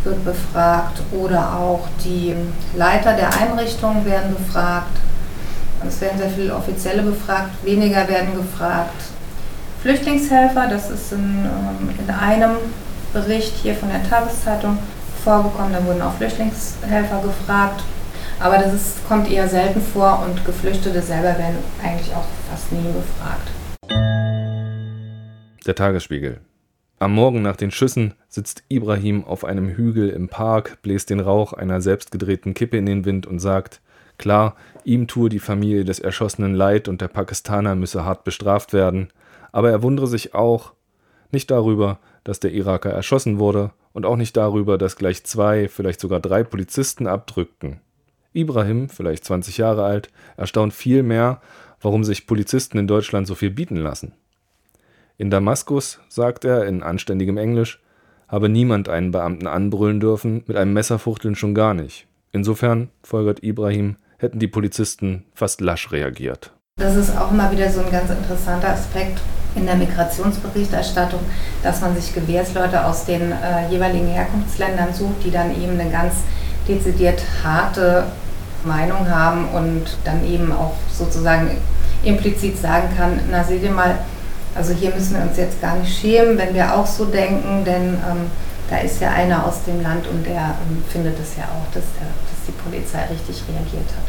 wird 0.04 0.24
befragt 0.24 1.00
oder 1.12 1.54
auch 1.54 1.88
die 2.04 2.34
Leiter 2.76 3.14
der 3.14 3.30
Einrichtungen 3.40 4.04
werden 4.04 4.34
befragt. 4.34 4.96
Es 5.86 6.00
werden 6.00 6.18
sehr 6.18 6.30
viele 6.30 6.54
Offizielle 6.54 7.02
befragt, 7.02 7.50
weniger 7.64 8.08
werden 8.08 8.34
gefragt. 8.34 8.94
Flüchtlingshelfer, 9.82 10.66
das 10.68 10.90
ist 10.90 11.12
in, 11.12 11.44
ähm, 11.44 11.90
in 11.98 12.10
einem 12.10 12.56
Bericht 13.12 13.54
hier 13.62 13.74
von 13.74 13.88
der 13.88 14.08
Tageszeitung 14.08 14.78
vorgekommen, 15.22 15.72
da 15.72 15.84
wurden 15.84 16.02
auch 16.02 16.14
Flüchtlingshelfer 16.14 17.20
gefragt. 17.22 17.82
Aber 18.40 18.58
das 18.58 18.72
ist, 18.72 19.08
kommt 19.08 19.30
eher 19.30 19.48
selten 19.48 19.80
vor 19.80 20.24
und 20.24 20.44
Geflüchtete 20.44 21.02
selber 21.02 21.36
werden 21.38 21.58
eigentlich 21.82 22.14
auch 22.14 22.24
fast 22.48 22.70
nie 22.70 22.86
befragt. 22.92 23.50
Der 25.66 25.74
Tagesspiegel. 25.74 26.40
Am 27.00 27.12
Morgen 27.14 27.42
nach 27.42 27.56
den 27.56 27.70
Schüssen 27.70 28.14
sitzt 28.28 28.62
Ibrahim 28.68 29.24
auf 29.24 29.44
einem 29.44 29.68
Hügel 29.68 30.08
im 30.10 30.28
Park, 30.28 30.78
bläst 30.82 31.10
den 31.10 31.20
Rauch 31.20 31.52
einer 31.52 31.80
selbstgedrehten 31.80 32.54
Kippe 32.54 32.76
in 32.76 32.86
den 32.86 33.04
Wind 33.04 33.26
und 33.26 33.40
sagt, 33.40 33.80
klar, 34.18 34.56
ihm 34.84 35.06
tue 35.08 35.28
die 35.28 35.38
Familie 35.40 35.84
des 35.84 35.98
Erschossenen 35.98 36.54
leid 36.54 36.88
und 36.88 37.00
der 37.00 37.08
Pakistaner 37.08 37.74
müsse 37.74 38.04
hart 38.04 38.24
bestraft 38.24 38.72
werden, 38.72 39.12
aber 39.52 39.70
er 39.70 39.82
wundere 39.82 40.06
sich 40.06 40.34
auch 40.34 40.72
nicht 41.30 41.50
darüber, 41.50 41.98
dass 42.24 42.40
der 42.40 42.52
Iraker 42.52 42.90
erschossen 42.90 43.38
wurde 43.38 43.72
und 43.92 44.06
auch 44.06 44.16
nicht 44.16 44.36
darüber, 44.36 44.78
dass 44.78 44.96
gleich 44.96 45.24
zwei, 45.24 45.68
vielleicht 45.68 46.00
sogar 46.00 46.20
drei 46.20 46.42
Polizisten 46.44 47.06
abdrückten. 47.06 47.80
Ibrahim, 48.38 48.88
vielleicht 48.88 49.24
20 49.24 49.58
Jahre 49.58 49.84
alt, 49.84 50.10
erstaunt 50.36 50.72
viel 50.72 51.02
mehr, 51.02 51.40
warum 51.80 52.04
sich 52.04 52.26
Polizisten 52.26 52.78
in 52.78 52.86
Deutschland 52.86 53.26
so 53.26 53.34
viel 53.34 53.50
bieten 53.50 53.76
lassen. 53.76 54.12
In 55.16 55.30
Damaskus, 55.30 56.00
sagt 56.08 56.44
er 56.44 56.66
in 56.66 56.82
anständigem 56.82 57.36
Englisch, 57.36 57.80
habe 58.28 58.48
niemand 58.48 58.88
einen 58.88 59.10
Beamten 59.10 59.46
anbrüllen 59.46 60.00
dürfen, 60.00 60.44
mit 60.46 60.56
einem 60.56 60.72
Messerfuchteln 60.72 61.34
schon 61.34 61.54
gar 61.54 61.74
nicht. 61.74 62.06
Insofern, 62.30 62.90
folgert 63.02 63.42
Ibrahim, 63.42 63.96
hätten 64.18 64.38
die 64.38 64.48
Polizisten 64.48 65.24
fast 65.34 65.60
lasch 65.60 65.90
reagiert. 65.90 66.52
Das 66.78 66.94
ist 66.94 67.16
auch 67.16 67.32
mal 67.32 67.50
wieder 67.50 67.70
so 67.70 67.80
ein 67.80 67.90
ganz 67.90 68.10
interessanter 68.10 68.68
Aspekt 68.68 69.20
in 69.56 69.66
der 69.66 69.74
Migrationsberichterstattung, 69.76 71.20
dass 71.62 71.80
man 71.80 71.96
sich 71.96 72.14
Gewährsleute 72.14 72.84
aus 72.84 73.04
den 73.04 73.32
äh, 73.32 73.68
jeweiligen 73.70 74.06
Herkunftsländern 74.06 74.94
sucht, 74.94 75.24
die 75.24 75.30
dann 75.30 75.50
eben 75.50 75.80
eine 75.80 75.90
ganz 75.90 76.14
dezidiert 76.68 77.20
harte 77.42 78.04
Meinung 78.68 79.08
haben 79.10 79.48
und 79.48 79.84
dann 80.04 80.24
eben 80.24 80.52
auch 80.52 80.74
sozusagen 80.90 81.50
implizit 82.04 82.56
sagen 82.56 82.88
kann, 82.96 83.18
na 83.30 83.42
seht 83.42 83.62
ihr 83.62 83.72
mal, 83.72 83.98
also 84.54 84.72
hier 84.72 84.90
müssen 84.90 85.16
wir 85.16 85.22
uns 85.22 85.36
jetzt 85.36 85.60
gar 85.60 85.76
nicht 85.76 85.92
schämen, 85.92 86.38
wenn 86.38 86.54
wir 86.54 86.74
auch 86.74 86.86
so 86.86 87.06
denken, 87.06 87.64
denn 87.64 87.94
ähm, 87.94 88.30
da 88.70 88.78
ist 88.78 89.00
ja 89.00 89.10
einer 89.10 89.46
aus 89.46 89.64
dem 89.64 89.82
Land 89.82 90.06
und 90.06 90.26
der 90.26 90.56
ähm, 90.68 90.82
findet 90.88 91.18
es 91.18 91.36
ja 91.36 91.44
auch, 91.44 91.72
dass, 91.72 91.92
der, 91.98 92.06
dass 92.06 92.46
die 92.46 92.52
Polizei 92.52 93.00
richtig 93.10 93.42
reagiert 93.48 93.88
hat. 93.96 94.04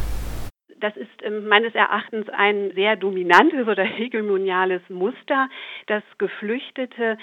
Das 0.80 0.96
ist 0.96 1.10
ähm, 1.22 1.46
meines 1.46 1.74
Erachtens 1.74 2.26
ein 2.30 2.72
sehr 2.74 2.96
dominantes 2.96 3.66
oder 3.66 3.84
hegemoniales 3.84 4.82
Muster, 4.88 5.48
dass 5.86 6.02
Geflüchtete 6.18 7.18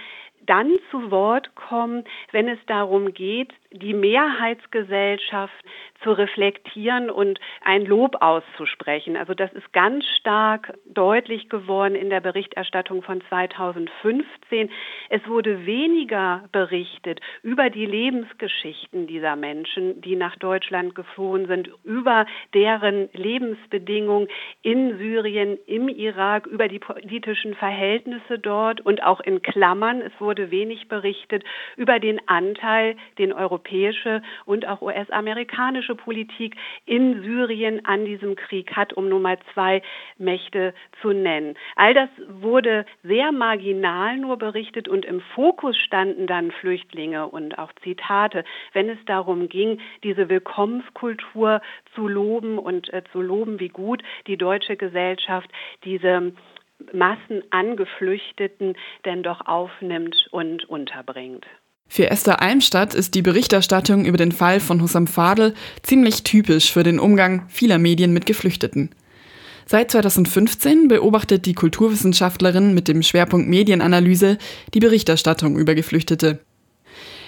dann 0.45 0.77
zu 0.91 1.11
Wort 1.11 1.53
kommen, 1.55 2.03
wenn 2.31 2.47
es 2.47 2.59
darum 2.67 3.13
geht, 3.13 3.51
die 3.71 3.93
Mehrheitsgesellschaft 3.93 5.53
zu 6.03 6.11
reflektieren 6.11 7.09
und 7.09 7.39
ein 7.63 7.85
Lob 7.85 8.21
auszusprechen. 8.21 9.17
Also 9.17 9.33
das 9.33 9.51
ist 9.53 9.71
ganz 9.73 10.05
stark 10.19 10.73
deutlich 10.85 11.49
geworden 11.49 11.95
in 11.95 12.09
der 12.09 12.21
Berichterstattung 12.21 13.01
von 13.01 13.21
2015. 13.29 14.69
Es 15.09 15.27
wurde 15.27 15.65
weniger 15.65 16.43
berichtet 16.51 17.19
über 17.41 17.69
die 17.69 17.85
Lebensgeschichten 17.85 19.07
dieser 19.07 19.35
Menschen, 19.35 20.01
die 20.01 20.15
nach 20.15 20.35
Deutschland 20.35 20.95
geflohen 20.95 21.47
sind, 21.47 21.69
über 21.83 22.25
deren 22.53 23.09
Lebensbedingungen 23.13 24.27
in 24.61 24.97
Syrien, 24.97 25.57
im 25.65 25.89
Irak, 25.89 26.47
über 26.47 26.67
die 26.67 26.79
politischen 26.79 27.55
Verhältnisse 27.55 28.39
dort 28.39 28.81
und 28.81 29.03
auch 29.03 29.19
in 29.19 29.41
Klammern. 29.41 30.01
Es 30.01 30.13
wurde 30.19 30.51
wenig 30.51 30.87
berichtet 30.87 31.43
über 31.75 31.99
den 31.99 32.19
Anteil, 32.27 32.95
den 33.17 33.33
europäische 33.33 34.21
und 34.45 34.67
auch 34.67 34.81
US-amerikanische 34.81 35.86
politische 35.87 35.95
Politik 35.95 36.55
in 36.85 37.21
Syrien 37.23 37.85
an 37.85 38.05
diesem 38.05 38.35
Krieg 38.35 38.75
hat, 38.75 38.93
um 38.93 39.09
Nummer 39.09 39.37
zwei 39.53 39.81
Mächte 40.17 40.73
zu 41.01 41.09
nennen. 41.09 41.55
All 41.75 41.93
das 41.93 42.09
wurde 42.27 42.85
sehr 43.03 43.31
marginal 43.31 44.17
nur 44.17 44.37
berichtet 44.37 44.87
und 44.87 45.05
im 45.05 45.21
Fokus 45.35 45.77
standen 45.77 46.27
dann 46.27 46.51
Flüchtlinge 46.51 47.27
und 47.27 47.57
auch 47.59 47.71
Zitate, 47.83 48.43
wenn 48.73 48.89
es 48.89 48.97
darum 49.05 49.49
ging, 49.49 49.79
diese 50.03 50.29
Willkommenskultur 50.29 51.61
zu 51.93 52.07
loben 52.07 52.57
und 52.57 52.91
äh, 52.93 53.03
zu 53.11 53.21
loben, 53.21 53.59
wie 53.59 53.69
gut 53.69 54.01
die 54.27 54.37
deutsche 54.37 54.75
Gesellschaft 54.75 55.49
diese 55.83 56.33
Massen 56.93 57.43
an 57.49 57.75
Geflüchteten 57.75 58.75
denn 59.05 59.23
doch 59.23 59.47
aufnimmt 59.47 60.27
und 60.31 60.65
unterbringt. 60.69 61.45
Für 61.87 62.09
Esther 62.09 62.41
Almstadt 62.41 62.93
ist 62.93 63.15
die 63.15 63.21
Berichterstattung 63.21 64.05
über 64.05 64.17
den 64.17 64.31
Fall 64.31 64.59
von 64.59 64.81
Hussam 64.81 65.07
Fadel 65.07 65.53
ziemlich 65.83 66.23
typisch 66.23 66.71
für 66.71 66.83
den 66.83 66.99
Umgang 66.99 67.45
vieler 67.47 67.77
Medien 67.77 68.13
mit 68.13 68.25
Geflüchteten. 68.25 68.89
Seit 69.65 69.91
2015 69.91 70.87
beobachtet 70.87 71.45
die 71.45 71.53
Kulturwissenschaftlerin 71.53 72.73
mit 72.73 72.87
dem 72.87 73.03
Schwerpunkt 73.03 73.49
Medienanalyse 73.49 74.37
die 74.73 74.79
Berichterstattung 74.79 75.57
über 75.57 75.75
Geflüchtete. 75.75 76.39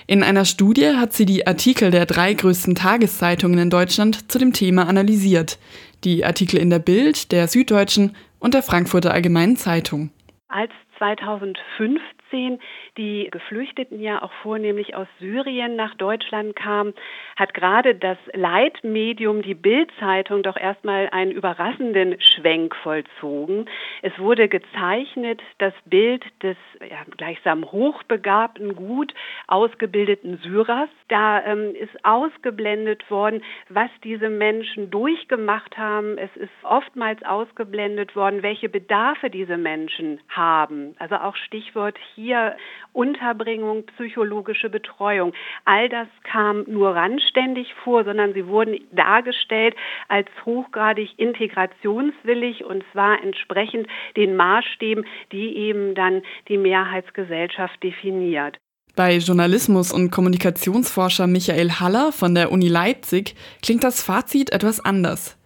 In 0.08 0.24
einer 0.24 0.46
Studie 0.46 0.96
hat 0.96 1.14
sie 1.14 1.26
die 1.26 1.46
Artikel 1.46 1.92
der 1.92 2.06
drei 2.06 2.34
größten 2.34 2.76
Tageszeitungen 2.76 3.60
in 3.60 3.70
Deutschland 3.70 4.32
zu 4.32 4.40
dem 4.40 4.54
Thema 4.54 4.88
analysiert. 4.88 5.60
Die 6.04 6.26
Artikel 6.26 6.58
in 6.58 6.70
der 6.70 6.80
Bild, 6.80 7.32
der 7.32 7.48
Süddeutschen 7.48 8.16
und 8.40 8.54
der 8.54 8.64
Frankfurter 8.64 9.14
Allgemeinen 9.14 9.56
Zeitung. 9.56 10.10
Als 10.48 10.72
2015 10.98 12.58
die 12.98 13.30
Geflüchteten 13.32 14.00
ja 14.00 14.22
auch 14.22 14.32
vornehmlich 14.44 14.96
aus 14.96 15.08
Syrien 15.20 15.76
nach 15.76 15.96
Deutschland 15.96 16.56
kamen, 16.56 16.94
hat 17.36 17.54
gerade 17.54 17.96
das 17.96 18.18
Leitmedium, 18.34 19.42
die 19.42 19.54
Bildzeitung, 19.54 20.44
doch 20.44 20.58
erstmal 20.58 21.10
einen 21.10 21.32
überraschenden 21.32 22.20
Schwenk 22.20 22.76
vollzogen. 22.76 23.66
Es 24.02 24.18
wurde 24.20 24.48
gezeichnet, 24.48 25.42
das 25.58 25.74
Bild 25.86 26.26
des 26.44 26.58
ja, 26.82 27.04
gleichsam 27.18 27.72
hochbegabten, 27.72 28.76
gut 28.76 29.14
ausgebildeten 29.48 30.38
Syrers. 30.44 30.90
Da 31.08 31.44
ähm, 31.46 31.76
ist 31.76 32.04
ausgeblendet 32.04 33.10
worden, 33.10 33.44
was 33.70 33.90
diese 34.04 34.30
Menschen 34.30 34.90
durchgemacht 34.90 35.78
haben. 35.78 36.18
Es 36.18 36.36
ist 36.36 36.50
oftmals 36.64 37.24
ausgeblendet 37.24 38.16
worden, 38.16 38.44
welche 38.44 38.70
Bedarfe 38.70 39.30
diese 39.30 39.58
Menschen 39.58 40.20
haben. 40.30 40.96
Also 41.00 41.16
auch 41.16 41.36
Stichwort 41.36 41.98
hier 42.16 42.56
Unterbringung, 42.94 43.86
psychologische 43.98 44.70
Betreuung. 44.70 45.34
All 45.66 45.90
das 45.90 46.08
kam 46.24 46.66
nur 46.68 46.96
randständig 46.96 47.74
vor, 47.84 48.04
sondern 48.04 48.34
sie 48.34 48.48
wurden 48.48 48.80
dargestellt 48.92 49.76
als 50.08 50.28
hochgradig 50.46 51.10
integrationswillig 51.18 52.66
und 52.66 52.84
zwar 52.92 53.24
entsprechend 53.24 53.88
den 54.18 54.36
Maßstäben, 54.36 55.06
die 55.32 55.56
eben 55.56 55.96
dann 55.96 56.22
die 56.48 56.58
Mehrheitsgesellschaft 56.58 57.82
definiert. 57.84 58.58
Bei 58.96 59.16
Journalismus- 59.16 59.94
und 59.94 60.12
Kommunikationsforscher 60.12 61.28
Michael 61.28 61.72
Haller 61.80 62.12
von 62.12 62.36
der 62.36 62.52
Uni 62.52 62.68
Leipzig 62.68 63.34
klingt 63.64 63.84
das 63.84 64.04
Fazit 64.04 64.52
etwas 64.52 64.84
anders. 64.84 65.39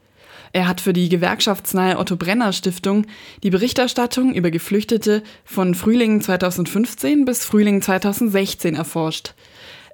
Er 0.54 0.68
hat 0.68 0.82
für 0.82 0.94
die 0.94 1.10
gewerkschaftsnahe 1.10 1.98
Otto 1.98 2.16
Brenner 2.16 2.54
Stiftung 2.54 3.08
die 3.42 3.50
Berichterstattung 3.50 4.36
über 4.36 4.52
Geflüchtete 4.52 5.24
von 5.44 5.74
Frühling 5.74 6.22
2015 6.22 7.26
bis 7.26 7.44
Frühling 7.44 7.82
2016 7.82 8.76
erforscht. 8.76 9.34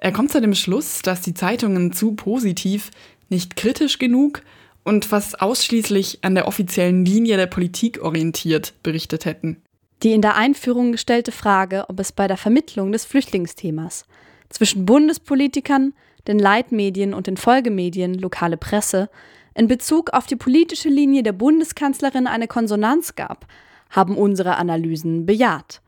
Er 0.02 0.12
kommt 0.12 0.30
zu 0.30 0.40
dem 0.40 0.54
Schluss, 0.54 1.00
dass 1.00 1.22
die 1.22 1.32
Zeitungen 1.32 1.94
zu 1.94 2.12
positiv, 2.12 2.90
nicht 3.30 3.56
kritisch 3.56 3.98
genug 3.98 4.42
und 4.84 5.06
fast 5.06 5.40
ausschließlich 5.40 6.18
an 6.22 6.34
der 6.34 6.46
offiziellen 6.46 7.06
Linie 7.06 7.38
der 7.38 7.46
Politik 7.46 8.02
orientiert 8.02 8.74
berichtet 8.82 9.24
hätten. 9.24 9.62
Die 10.02 10.12
in 10.12 10.20
der 10.20 10.36
Einführung 10.36 10.92
gestellte 10.92 11.32
Frage, 11.32 11.86
ob 11.88 12.00
es 12.00 12.12
bei 12.12 12.28
der 12.28 12.36
Vermittlung 12.36 12.92
des 12.92 13.06
Flüchtlingsthemas 13.06 14.04
zwischen 14.50 14.84
Bundespolitikern, 14.84 15.94
den 16.26 16.38
Leitmedien 16.38 17.14
und 17.14 17.28
den 17.28 17.38
Folgemedien 17.38 18.12
lokale 18.12 18.58
Presse 18.58 19.08
in 19.54 19.68
Bezug 19.68 20.10
auf 20.10 20.26
die 20.26 20.36
politische 20.36 20.88
Linie 20.88 21.22
der 21.22 21.32
Bundeskanzlerin 21.32 22.26
eine 22.26 22.48
Konsonanz 22.48 23.14
gab, 23.14 23.46
haben 23.90 24.16
unsere 24.16 24.56
Analysen 24.56 25.26
bejaht. 25.26 25.82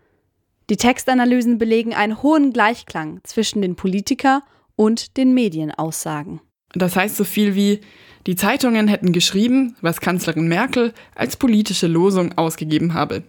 Die 0.70 0.76
Textanalysen 0.76 1.58
belegen 1.58 1.94
einen 1.94 2.22
hohen 2.22 2.52
Gleichklang 2.52 3.20
zwischen 3.24 3.62
den 3.62 3.76
Politiker 3.76 4.42
und 4.76 5.16
den 5.16 5.34
Medienaussagen. 5.34 6.40
Das 6.72 6.96
heißt 6.96 7.16
so 7.16 7.24
viel 7.24 7.54
wie, 7.54 7.80
die 8.26 8.36
Zeitungen 8.36 8.88
hätten 8.88 9.12
geschrieben, 9.12 9.76
was 9.80 10.00
Kanzlerin 10.00 10.48
Merkel 10.48 10.94
als 11.14 11.36
politische 11.36 11.88
Losung 11.88 12.38
ausgegeben 12.38 12.94
habe. 12.94 13.24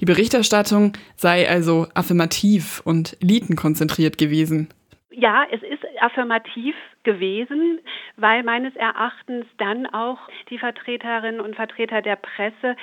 Die 0.00 0.04
Berichterstattung 0.04 0.92
sei 1.16 1.48
also 1.48 1.86
affirmativ 1.94 2.82
und 2.84 3.16
elitenkonzentriert 3.20 4.18
gewesen. 4.18 4.68
Ja, 5.12 5.44
es 5.50 5.62
ist 5.62 5.84
affirmativ 6.00 6.74
gewesen, 7.02 7.80
weil 8.16 8.42
meines 8.42 8.74
Erachtens 8.76 9.46
dann 9.58 9.86
auch 9.86 10.18
die 10.48 10.58
Vertreterinnen 10.58 11.40
und 11.40 11.56
Vertreter 11.56 12.00
der 12.02 12.16
Presse 12.16 12.76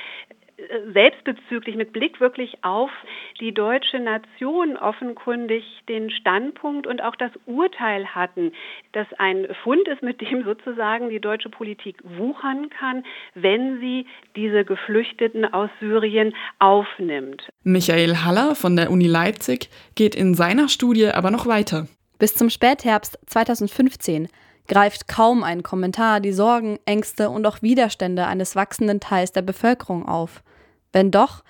äh, 0.58 0.92
selbstbezüglich 0.94 1.76
mit 1.76 1.94
Blick 1.94 2.20
wirklich 2.20 2.64
auf 2.64 2.92
die 3.40 3.54
deutsche 3.54 4.00
Nation 4.00 4.78
offenkundig 4.78 5.64
den 5.88 6.10
Standpunkt 6.10 6.88
und 6.88 7.02
auch 7.02 7.16
das 7.16 7.32
Urteil 7.46 8.08
hatten, 8.08 8.52
dass 8.92 9.08
ein 9.18 9.48
Fund 9.64 9.88
ist, 9.88 10.04
mit 10.04 10.22
dem 10.22 10.44
sozusagen 10.44 11.10
die 11.10 11.20
deutsche 11.20 11.50
Politik 11.50 11.98
wuchern 12.04 12.70
kann, 12.70 13.04
wenn 13.36 13.80
sie 13.80 14.06
diese 14.36 14.66
Geflüchteten 14.66 15.46
aus 15.46 15.70
Syrien 15.80 16.34
aufnimmt. 16.60 17.50
Michael 17.64 18.18
Haller 18.18 18.56
von 18.56 18.76
der 18.76 18.92
Uni 18.92 19.08
Leipzig 19.08 19.70
geht 19.96 20.16
in 20.16 20.34
seiner 20.34 20.70
Studie 20.70 21.08
aber 21.08 21.32
noch 21.32 21.48
weiter. 21.48 21.88
Bis 22.20 22.36
zum 22.36 22.50
Spätherbst 22.50 23.18
2015 23.28 24.28
greift 24.68 25.08
kaum 25.08 25.44
ein 25.44 25.64
Kommentar 25.64 26.20
die 26.20 26.34
Sorgen, 26.34 26.78
Ängste 26.86 27.30
und 27.30 27.48
auch 27.48 27.62
Widerstände 27.62 28.28
eines 28.28 28.56
wachsenden 28.56 29.00
Teils 29.00 29.32
der 29.32 29.42
Bevölkerung 29.42 30.06
auf. 30.06 30.44
Wenn 30.92 31.12
doch, 31.12 31.44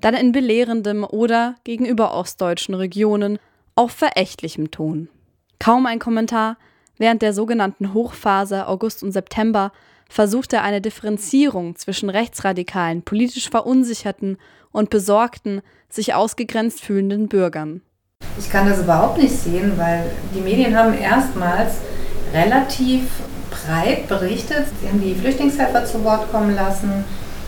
dann 0.00 0.14
in 0.14 0.32
belehrendem 0.32 1.04
oder 1.04 1.56
gegenüber 1.62 2.14
ostdeutschen 2.14 2.74
Regionen 2.74 3.38
auf 3.74 3.92
verächtlichem 3.92 4.70
Ton. 4.70 5.08
Kaum 5.58 5.86
ein 5.86 5.98
Kommentar, 5.98 6.56
während 6.96 7.20
der 7.20 7.34
sogenannten 7.34 7.92
Hochphase 7.92 8.66
August 8.66 9.02
und 9.02 9.12
September 9.12 9.72
versuchte 10.08 10.62
eine 10.62 10.80
Differenzierung 10.80 11.76
zwischen 11.76 12.08
rechtsradikalen, 12.08 13.02
politisch 13.02 13.50
verunsicherten 13.50 14.38
und 14.72 14.88
besorgten, 14.88 15.60
sich 15.90 16.14
ausgegrenzt 16.14 16.80
fühlenden 16.80 17.28
Bürgern. 17.28 17.82
Ich 18.38 18.50
kann 18.50 18.68
das 18.68 18.78
überhaupt 18.78 19.18
nicht 19.18 19.36
sehen, 19.36 19.72
weil 19.76 20.04
die 20.34 20.40
Medien 20.40 20.76
haben 20.76 20.96
erstmals 20.96 21.74
relativ 22.32 23.02
breit 23.50 24.08
berichtet. 24.08 24.66
Sie 24.80 24.88
haben 24.88 25.00
die 25.00 25.14
Flüchtlingshelfer 25.14 25.84
zu 25.84 26.04
Wort 26.04 26.30
kommen 26.30 26.54
lassen. 26.54 27.04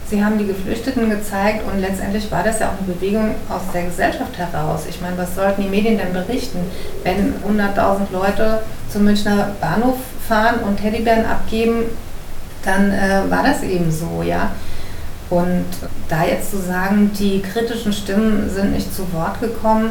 Sie 0.09 0.25
haben 0.25 0.39
die 0.39 0.47
Geflüchteten 0.47 1.09
gezeigt 1.09 1.63
und 1.71 1.81
letztendlich 1.81 2.33
war 2.33 2.43
das 2.43 2.59
ja 2.59 2.69
auch 2.69 2.85
eine 2.85 2.93
Bewegung 2.93 3.37
aus 3.49 3.63
der 3.73 3.85
Gesellschaft 3.85 4.37
heraus. 4.37 4.83
Ich 4.89 5.01
meine, 5.01 5.17
was 5.17 5.37
sollten 5.37 5.63
die 5.63 5.69
Medien 5.69 5.99
denn 5.99 6.13
berichten, 6.13 6.59
wenn 7.05 7.35
100.000 7.47 8.11
Leute 8.11 8.63
zum 8.93 9.05
Münchner 9.05 9.53
Bahnhof 9.61 9.99
fahren 10.27 10.57
und 10.67 10.79
Teddybären 10.79 11.27
abgeben, 11.27 11.85
dann 12.65 12.91
äh, 12.91 13.31
war 13.31 13.45
das 13.45 13.63
eben 13.63 13.93
so, 13.93 14.25
ja. 14.25 14.51
Und 15.31 15.65
da 16.09 16.25
jetzt 16.25 16.51
zu 16.51 16.59
sagen, 16.59 17.13
die 17.17 17.41
kritischen 17.41 17.93
Stimmen 17.93 18.51
sind 18.51 18.73
nicht 18.73 18.93
zu 18.93 19.13
Wort 19.13 19.41
gekommen, 19.41 19.91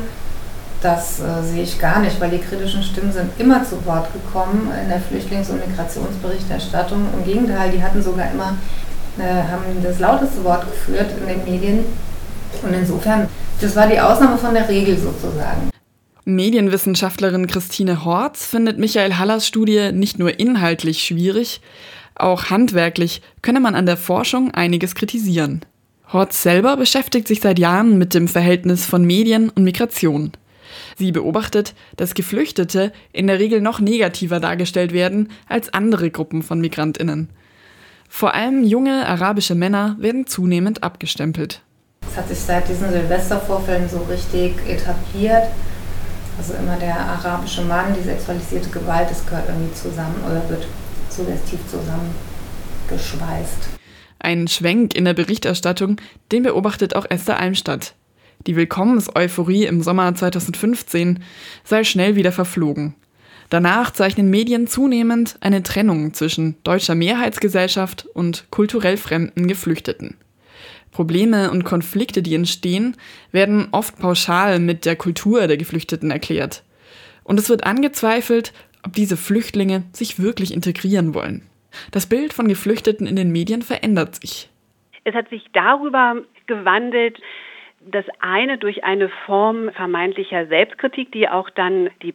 das 0.82 1.20
äh, 1.20 1.44
sehe 1.44 1.64
ich 1.64 1.78
gar 1.80 2.00
nicht, 2.00 2.20
weil 2.22 2.32
die 2.32 2.38
kritischen 2.38 2.82
Stimmen 2.84 3.12
sind 3.12 3.32
immer 3.38 3.64
zu 3.66 3.86
Wort 3.86 4.08
gekommen 4.14 4.72
in 4.82 4.90
der 4.90 5.02
Flüchtlings- 5.02 5.50
und 5.50 5.66
Migrationsberichterstattung. 5.68 7.08
Im 7.18 7.26
Gegenteil, 7.26 7.72
die 7.72 7.84
hatten 7.84 8.02
sogar 8.02 8.32
immer, 8.32 8.58
äh, 9.18 9.24
haben 9.24 9.64
das 9.84 10.00
lauteste 10.00 10.44
Wort 10.44 10.66
geführt 10.66 11.12
in 11.20 11.28
den 11.28 11.44
Medien. 11.44 11.86
Und 12.64 12.74
insofern, 12.74 13.28
das 13.60 13.76
war 13.76 13.88
die 13.88 14.00
Ausnahme 14.00 14.38
von 14.38 14.54
der 14.54 14.68
Regel 14.70 14.98
sozusagen. 14.98 15.70
Medienwissenschaftlerin 16.26 17.48
Christine 17.48 18.06
Horz 18.06 18.46
findet 18.46 18.78
Michael 18.78 19.18
Hallers 19.18 19.48
Studie 19.48 19.92
nicht 19.92 20.20
nur 20.20 20.40
inhaltlich 20.40 21.04
schwierig, 21.04 21.60
auch 22.16 22.50
handwerklich 22.50 23.22
könne 23.42 23.60
man 23.60 23.76
an 23.76 23.86
der 23.86 23.98
Forschung 23.98 24.52
einiges 24.52 24.94
kritisieren. 24.94 25.62
Horz 26.12 26.42
selber 26.44 26.76
beschäftigt 26.76 27.28
sich 27.28 27.40
seit 27.40 27.60
Jahren 27.60 27.98
mit 27.98 28.14
dem 28.14 28.28
Verhältnis 28.28 28.86
von 28.86 29.06
Medien 29.06 29.50
und 29.50 29.64
Migration. 29.64 30.32
Sie 30.98 31.12
beobachtet, 31.12 31.74
dass 31.98 32.14
Geflüchtete 32.14 32.92
in 33.12 33.28
der 33.28 33.40
Regel 33.40 33.62
noch 33.62 33.80
negativer 33.80 34.40
dargestellt 34.40 34.94
werden 34.94 35.30
als 35.48 35.74
andere 35.74 36.12
Gruppen 36.12 36.44
von 36.44 36.62
Migrantinnen. 36.62 37.30
Vor 38.10 38.34
allem 38.34 38.64
junge 38.64 39.08
arabische 39.08 39.56
Männer 39.56 39.96
werden 40.00 40.26
zunehmend 40.26 40.84
abgestempelt. 40.84 41.62
Es 42.10 42.18
hat 42.18 42.28
sich 42.28 42.40
seit 42.40 42.68
diesen 42.68 42.90
Silvestervorfällen 42.90 43.88
so 43.88 44.00
richtig 44.10 44.56
etabliert. 44.68 45.44
Also 46.38 46.54
immer 46.54 46.78
der 46.78 46.98
arabische 46.98 47.62
Mann, 47.62 47.94
die 47.94 48.04
sexualisierte 48.04 48.70
Gewalt, 48.70 49.12
das 49.12 49.26
gehört 49.26 49.48
irgendwie 49.48 49.74
zusammen 49.74 50.16
oder 50.26 50.50
wird 50.50 50.66
suggestiv 51.10 51.60
zusammengeschweißt. 51.70 53.70
Ein 54.20 54.48
Schwenk 54.48 54.96
in 54.96 55.06
der 55.06 55.14
Berichterstattung, 55.14 55.98
den 56.32 56.44
beobachtet 56.44 56.96
auch 56.96 57.06
Esther 57.10 57.40
Almstadt. 57.40 57.94
Die 58.48 58.56
Willkommenseuphorie 58.56 59.66
im 59.66 59.82
Sommer 59.82 60.16
2015 60.16 61.22
sei 61.66 61.84
schnell 61.84 62.16
wieder 62.16 62.32
verflogen. 62.32 62.96
Danach 63.50 63.92
zeichnen 63.92 64.30
Medien 64.30 64.66
zunehmend 64.66 65.36
eine 65.42 65.62
Trennung 65.62 66.14
zwischen 66.14 66.56
deutscher 66.64 66.96
Mehrheitsgesellschaft 66.96 68.08
und 68.14 68.50
kulturell 68.50 68.96
fremden 68.96 69.48
Geflüchteten. 69.48 70.18
Probleme 70.92 71.52
und 71.52 71.66
Konflikte, 71.66 72.22
die 72.22 72.34
entstehen, 72.34 72.96
werden 73.32 73.68
oft 73.72 74.00
pauschal 74.00 74.60
mit 74.60 74.86
der 74.86 74.96
Kultur 74.96 75.48
der 75.48 75.58
Geflüchteten 75.58 76.10
erklärt. 76.10 76.64
Und 77.24 77.40
es 77.40 77.50
wird 77.50 77.66
angezweifelt, 77.66 78.54
ob 78.84 78.94
diese 78.94 79.18
Flüchtlinge 79.18 79.84
sich 79.92 80.20
wirklich 80.20 80.54
integrieren 80.54 81.14
wollen. 81.14 81.44
Das 81.92 82.08
Bild 82.08 82.34
von 82.34 82.48
Geflüchteten 82.48 83.06
in 83.06 83.18
den 83.18 83.32
Medien 83.32 83.62
verändert 83.62 84.16
sich. 84.16 84.50
Es 85.04 85.14
hat 85.14 85.30
sich 85.30 85.44
darüber 85.54 86.22
gewandelt, 86.48 87.18
das 87.92 88.06
eine 88.20 88.58
durch 88.58 88.84
eine 88.84 89.10
Form 89.26 89.72
vermeintlicher 89.72 90.48
Selbstkritik, 90.48 91.12
die 91.12 91.30
auch 91.30 91.50
dann 91.50 91.90
die 92.02 92.14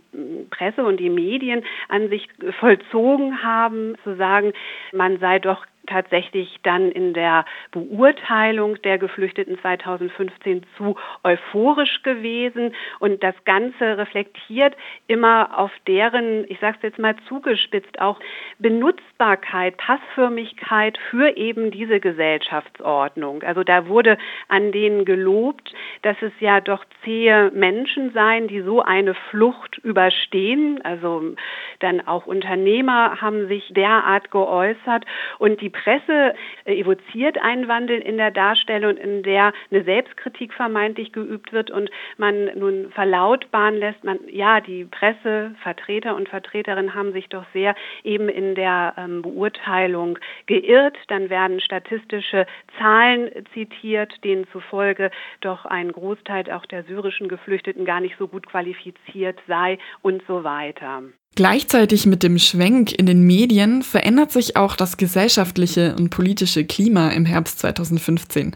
Presse 0.51 0.85
und 0.85 0.99
die 0.99 1.11
Medien 1.11 1.65
an 1.89 2.09
sich 2.09 2.29
vollzogen 2.61 3.43
haben, 3.43 3.97
zu 4.05 4.17
sagen, 4.17 4.53
man 4.93 5.19
sei 5.19 5.39
doch 5.39 5.65
tatsächlich 5.87 6.59
dann 6.62 6.90
in 6.90 7.14
der 7.14 7.44
Beurteilung 7.70 8.81
der 8.83 8.99
Geflüchteten 8.99 9.59
2015 9.61 10.64
zu 10.77 10.97
euphorisch 11.23 12.03
gewesen 12.03 12.75
und 12.99 13.23
das 13.23 13.35
Ganze 13.44 13.99
reflektiert 13.99 14.77
immer 15.07 15.59
auf 15.59 15.70
deren, 15.87 16.44
ich 16.49 16.59
sage 16.61 16.77
es 16.79 16.83
jetzt 16.83 16.99
mal 16.99 17.16
zugespitzt, 17.29 18.01
auch 18.01 18.18
Benutzbarkeit, 18.59 19.77
Passförmigkeit 19.77 20.99
für 21.11 21.37
eben 21.37 21.70
diese 21.70 22.01
Gesellschaftsordnung. 22.01 23.42
Also 23.42 23.64
da 23.64 23.88
wurde 23.88 24.18
an 24.49 24.73
denen 24.73 25.05
gelobt, 25.05 25.75
dass 26.03 26.16
es 26.23 26.33
ja 26.40 26.61
doch 26.61 26.85
zähe 27.05 27.51
Menschen 27.55 28.12
seien, 28.12 28.49
die 28.49 28.61
so 28.61 28.83
eine 28.83 29.14
Flucht 29.31 29.79
überstehen. 29.79 30.81
Also 30.85 31.35
dann 31.81 32.07
auch 32.07 32.27
Unternehmer 32.27 33.20
haben 33.20 33.49
sich 33.49 33.73
derart 33.75 34.31
geäußert 34.31 35.05
und 35.38 35.61
die 35.61 35.70
Presse 35.75 36.35
äh, 36.65 36.81
evoziert 36.81 37.37
einen 37.39 37.69
Wandel 37.69 37.99
in 38.01 38.17
der 38.17 38.31
Darstellung, 38.31 38.97
in 38.97 39.23
der 39.23 39.53
eine 39.71 39.85
Selbstkritik 39.85 40.55
vermeintlich 40.55 41.13
geübt 41.13 41.53
wird 41.53 41.71
und 41.71 41.91
man 42.17 42.51
nun 42.57 42.91
verlautbaren 42.93 43.77
lässt, 43.77 44.05
man, 44.05 44.19
ja, 44.29 44.61
die 44.61 44.85
Pressevertreter 44.85 46.15
und 46.15 46.29
Vertreterinnen 46.29 46.95
haben 46.95 47.13
sich 47.13 47.29
doch 47.29 47.45
sehr 47.53 47.75
eben 48.05 48.29
in 48.29 48.55
der 48.55 48.95
ähm, 48.97 49.23
Beurteilung 49.23 50.19
geirrt. 50.47 50.97
Dann 51.09 51.29
werden 51.29 51.61
statistische 51.61 52.47
Zahlen 52.79 53.31
zitiert, 53.53 54.13
denen 54.25 54.47
zufolge 54.53 55.11
doch 55.41 55.65
ein 55.67 55.93
Großteil 55.93 56.51
auch 56.53 56.67
der 56.67 56.85
syrischen 56.85 57.29
Geflüchteten 57.29 57.85
gar 57.85 58.01
nicht 58.01 58.17
so 58.19 58.29
gut 58.29 58.47
qualifiziert 58.47 59.41
sei 59.47 59.79
und 60.03 60.23
so 60.27 60.45
weiter. 60.45 61.03
Gleichzeitig 61.37 62.07
mit 62.07 62.23
dem 62.23 62.38
Schwenk 62.38 62.92
in 62.92 63.07
den 63.07 63.23
Medien 63.23 63.83
verändert 63.83 64.31
sich 64.31 64.57
auch 64.57 64.77
das 64.77 64.97
gesellschaftliche 64.97 65.97
und 65.97 66.11
politische 66.11 66.64
Klima 66.64 67.09
im 67.09 67.25
Herbst 67.25 67.59
2015. 67.59 68.55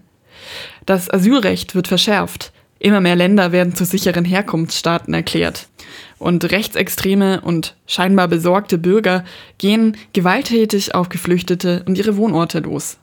Das 0.87 1.11
Asylrecht 1.12 1.75
wird 1.75 1.88
verschärft. 1.88 2.53
Immer 2.79 3.01
mehr 3.01 3.17
Länder 3.17 3.51
werden 3.51 3.75
zu 3.75 3.85
sicheren 3.85 4.25
Herkunftsstaaten 4.25 5.12
erklärt. 5.12 5.69
Und 6.19 6.51
rechtsextreme 6.53 7.41
und 7.41 7.75
scheinbar 7.88 8.29
besorgte 8.29 8.79
Bürger 8.79 9.25
gehen 9.59 9.97
gewalttätig 10.12 10.95
auf 10.95 11.09
Geflüchtete 11.09 11.83
und 11.87 11.99
ihre 11.99 12.17
Wohnorte 12.17 12.61
los. 12.61 12.99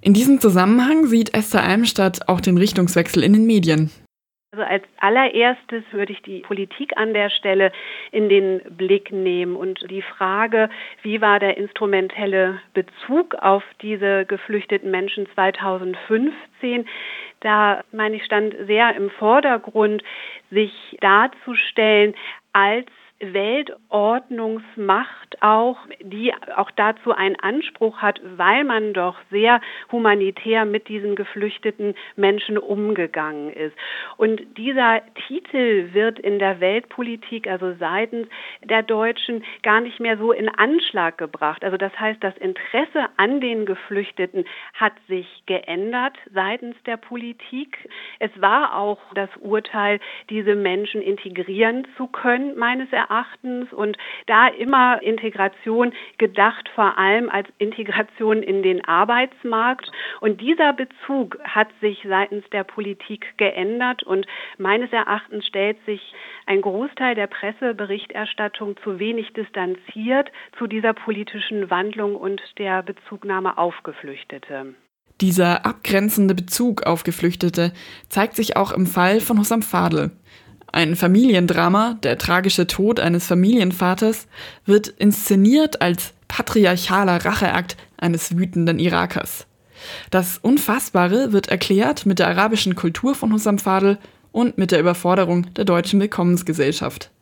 In 0.00 0.14
diesem 0.14 0.40
Zusammenhang 0.40 1.06
sieht 1.06 1.32
Esther 1.32 1.62
Almstadt 1.62 2.28
auch 2.28 2.40
den 2.40 2.58
Richtungswechsel 2.58 3.22
in 3.22 3.32
den 3.32 3.46
Medien. 3.46 3.90
Also 4.54 4.62
als 4.62 4.84
allererstes 5.00 5.82
würde 5.90 6.12
ich 6.12 6.22
die 6.22 6.42
Politik 6.42 6.96
an 6.96 7.12
der 7.12 7.28
Stelle 7.28 7.72
in 8.12 8.28
den 8.28 8.60
Blick 8.76 9.10
nehmen 9.10 9.56
und 9.56 9.84
die 9.90 10.00
Frage, 10.02 10.70
wie 11.02 11.20
war 11.20 11.40
der 11.40 11.56
instrumentelle 11.56 12.60
Bezug 12.72 13.34
auf 13.34 13.64
diese 13.82 14.24
geflüchteten 14.26 14.92
Menschen 14.92 15.26
2015? 15.34 16.86
Da 17.40 17.82
meine 17.90 18.14
ich 18.14 18.24
stand 18.24 18.54
sehr 18.68 18.94
im 18.94 19.10
Vordergrund, 19.10 20.04
sich 20.52 20.72
darzustellen 21.00 22.14
als 22.52 22.86
Weltordnungsmacht 23.20 25.40
auch, 25.40 25.78
die 26.02 26.34
auch 26.56 26.72
dazu 26.72 27.12
einen 27.12 27.36
Anspruch 27.36 27.98
hat, 27.98 28.20
weil 28.36 28.64
man 28.64 28.92
doch 28.92 29.14
sehr 29.30 29.60
humanitär 29.92 30.64
mit 30.64 30.88
diesen 30.88 31.14
geflüchteten 31.14 31.94
Menschen 32.16 32.58
umgegangen 32.58 33.52
ist. 33.52 33.76
Und 34.16 34.42
dieser 34.58 35.02
Titel 35.26 35.90
wird 35.92 36.18
in 36.18 36.40
der 36.40 36.58
Weltpolitik, 36.60 37.46
also 37.46 37.74
seitens 37.78 38.26
der 38.62 38.82
Deutschen, 38.82 39.44
gar 39.62 39.80
nicht 39.80 40.00
mehr 40.00 40.18
so 40.18 40.32
in 40.32 40.48
Anschlag 40.48 41.16
gebracht. 41.16 41.62
Also 41.64 41.76
das 41.76 41.96
heißt, 41.98 42.20
das 42.22 42.36
Interesse 42.38 43.06
an 43.16 43.40
den 43.40 43.64
Geflüchteten 43.64 44.44
hat 44.74 44.94
sich 45.08 45.44
geändert 45.46 46.16
seitens 46.32 46.74
der 46.84 46.96
Politik. 46.96 47.78
Es 48.18 48.32
war 48.40 48.76
auch 48.76 48.98
das 49.14 49.30
Urteil, 49.40 50.00
diese 50.30 50.56
Menschen 50.56 51.00
integrieren 51.00 51.86
zu 51.96 52.08
können, 52.08 52.58
meines 52.58 52.92
Erachtens 52.92 53.13
Erachtens 53.14 53.72
und 53.72 53.96
da 54.26 54.48
immer 54.48 55.00
Integration 55.02 55.92
gedacht, 56.18 56.68
vor 56.74 56.98
allem 56.98 57.28
als 57.28 57.48
Integration 57.58 58.42
in 58.42 58.62
den 58.62 58.84
Arbeitsmarkt. 58.84 59.90
Und 60.20 60.40
dieser 60.40 60.72
Bezug 60.72 61.38
hat 61.44 61.68
sich 61.80 62.04
seitens 62.08 62.44
der 62.50 62.64
Politik 62.64 63.26
geändert 63.36 64.02
und 64.02 64.26
meines 64.58 64.92
Erachtens 64.92 65.46
stellt 65.46 65.78
sich 65.86 66.00
ein 66.46 66.60
Großteil 66.60 67.14
der 67.14 67.28
Presseberichterstattung 67.28 68.76
zu 68.82 68.98
wenig 68.98 69.32
distanziert 69.32 70.30
zu 70.58 70.66
dieser 70.66 70.92
politischen 70.92 71.70
Wandlung 71.70 72.16
und 72.16 72.42
der 72.58 72.82
Bezugnahme 72.82 73.58
auf 73.58 73.74
Geflüchtete. 73.84 74.74
Dieser 75.20 75.64
abgrenzende 75.64 76.34
Bezug 76.34 76.82
auf 76.82 77.04
Geflüchtete 77.04 77.72
zeigt 78.08 78.34
sich 78.34 78.56
auch 78.56 78.72
im 78.72 78.86
Fall 78.86 79.20
von 79.20 79.38
Hussam 79.38 79.62
Fadl. 79.62 80.10
Ein 80.74 80.96
Familiendrama, 80.96 81.98
der 82.02 82.18
tragische 82.18 82.66
Tod 82.66 82.98
eines 82.98 83.28
Familienvaters, 83.28 84.26
wird 84.66 84.88
inszeniert 84.88 85.80
als 85.80 86.14
patriarchaler 86.26 87.24
Racheakt 87.24 87.76
eines 87.96 88.36
wütenden 88.36 88.80
Irakers. 88.80 89.46
Das 90.10 90.38
Unfassbare 90.38 91.32
wird 91.32 91.46
erklärt 91.46 92.06
mit 92.06 92.18
der 92.18 92.26
arabischen 92.26 92.74
Kultur 92.74 93.14
von 93.14 93.32
Hussam 93.32 93.60
Fadl 93.60 93.98
und 94.32 94.58
mit 94.58 94.72
der 94.72 94.80
Überforderung 94.80 95.54
der 95.54 95.64
deutschen 95.64 96.00
Willkommensgesellschaft. 96.00 97.12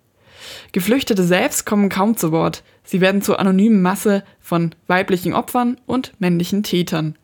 Geflüchtete 0.72 1.22
selbst 1.22 1.66
kommen 1.66 1.90
kaum 1.90 2.16
zu 2.16 2.32
Wort. 2.32 2.62
Sie 2.84 3.02
werden 3.02 3.20
zur 3.20 3.38
anonymen 3.38 3.82
Masse 3.82 4.24
von 4.40 4.74
weiblichen 4.86 5.34
Opfern 5.34 5.76
und 5.84 6.12
männlichen 6.18 6.62
Tätern. 6.62 7.18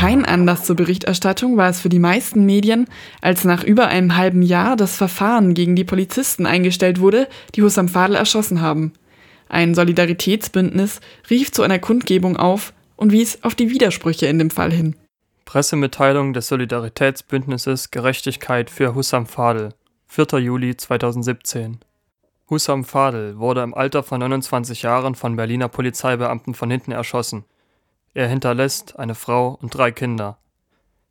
Kein 0.00 0.24
Anlass 0.24 0.64
zur 0.64 0.76
Berichterstattung 0.76 1.58
war 1.58 1.68
es 1.68 1.82
für 1.82 1.90
die 1.90 1.98
meisten 1.98 2.46
Medien, 2.46 2.86
als 3.20 3.44
nach 3.44 3.62
über 3.62 3.88
einem 3.88 4.16
halben 4.16 4.40
Jahr 4.40 4.74
das 4.74 4.96
Verfahren 4.96 5.52
gegen 5.52 5.76
die 5.76 5.84
Polizisten 5.84 6.46
eingestellt 6.46 7.00
wurde, 7.00 7.28
die 7.54 7.62
Hussam 7.62 7.86
Fadl 7.86 8.14
erschossen 8.14 8.62
haben. 8.62 8.94
Ein 9.50 9.74
Solidaritätsbündnis 9.74 11.00
rief 11.28 11.52
zu 11.52 11.62
einer 11.62 11.78
Kundgebung 11.78 12.38
auf 12.38 12.72
und 12.96 13.12
wies 13.12 13.44
auf 13.44 13.54
die 13.54 13.68
Widersprüche 13.68 14.24
in 14.24 14.38
dem 14.38 14.48
Fall 14.48 14.72
hin. 14.72 14.96
Pressemitteilung 15.44 16.32
des 16.32 16.48
Solidaritätsbündnisses 16.48 17.90
Gerechtigkeit 17.90 18.70
für 18.70 18.94
Hussam 18.94 19.26
Fadl, 19.26 19.74
4. 20.06 20.38
Juli 20.38 20.78
2017. 20.78 21.80
Hussam 22.48 22.84
Fadl 22.84 23.36
wurde 23.36 23.62
im 23.62 23.74
Alter 23.74 24.02
von 24.02 24.20
29 24.20 24.80
Jahren 24.80 25.14
von 25.14 25.36
Berliner 25.36 25.68
Polizeibeamten 25.68 26.54
von 26.54 26.70
hinten 26.70 26.92
erschossen. 26.92 27.44
Er 28.12 28.26
hinterlässt 28.28 28.98
eine 28.98 29.14
Frau 29.14 29.56
und 29.62 29.74
drei 29.74 29.92
Kinder. 29.92 30.38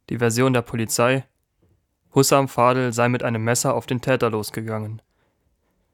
Die 0.10 0.18
Version 0.18 0.52
der 0.52 0.62
Polizei: 0.62 1.24
Hussam 2.14 2.50
Fadl 2.50 2.92
sei 2.92 3.08
mit 3.08 3.24
einem 3.24 3.44
Messer 3.44 3.74
auf 3.74 3.86
den 3.86 4.02
Täter 4.02 4.30
losgegangen. 4.30 5.02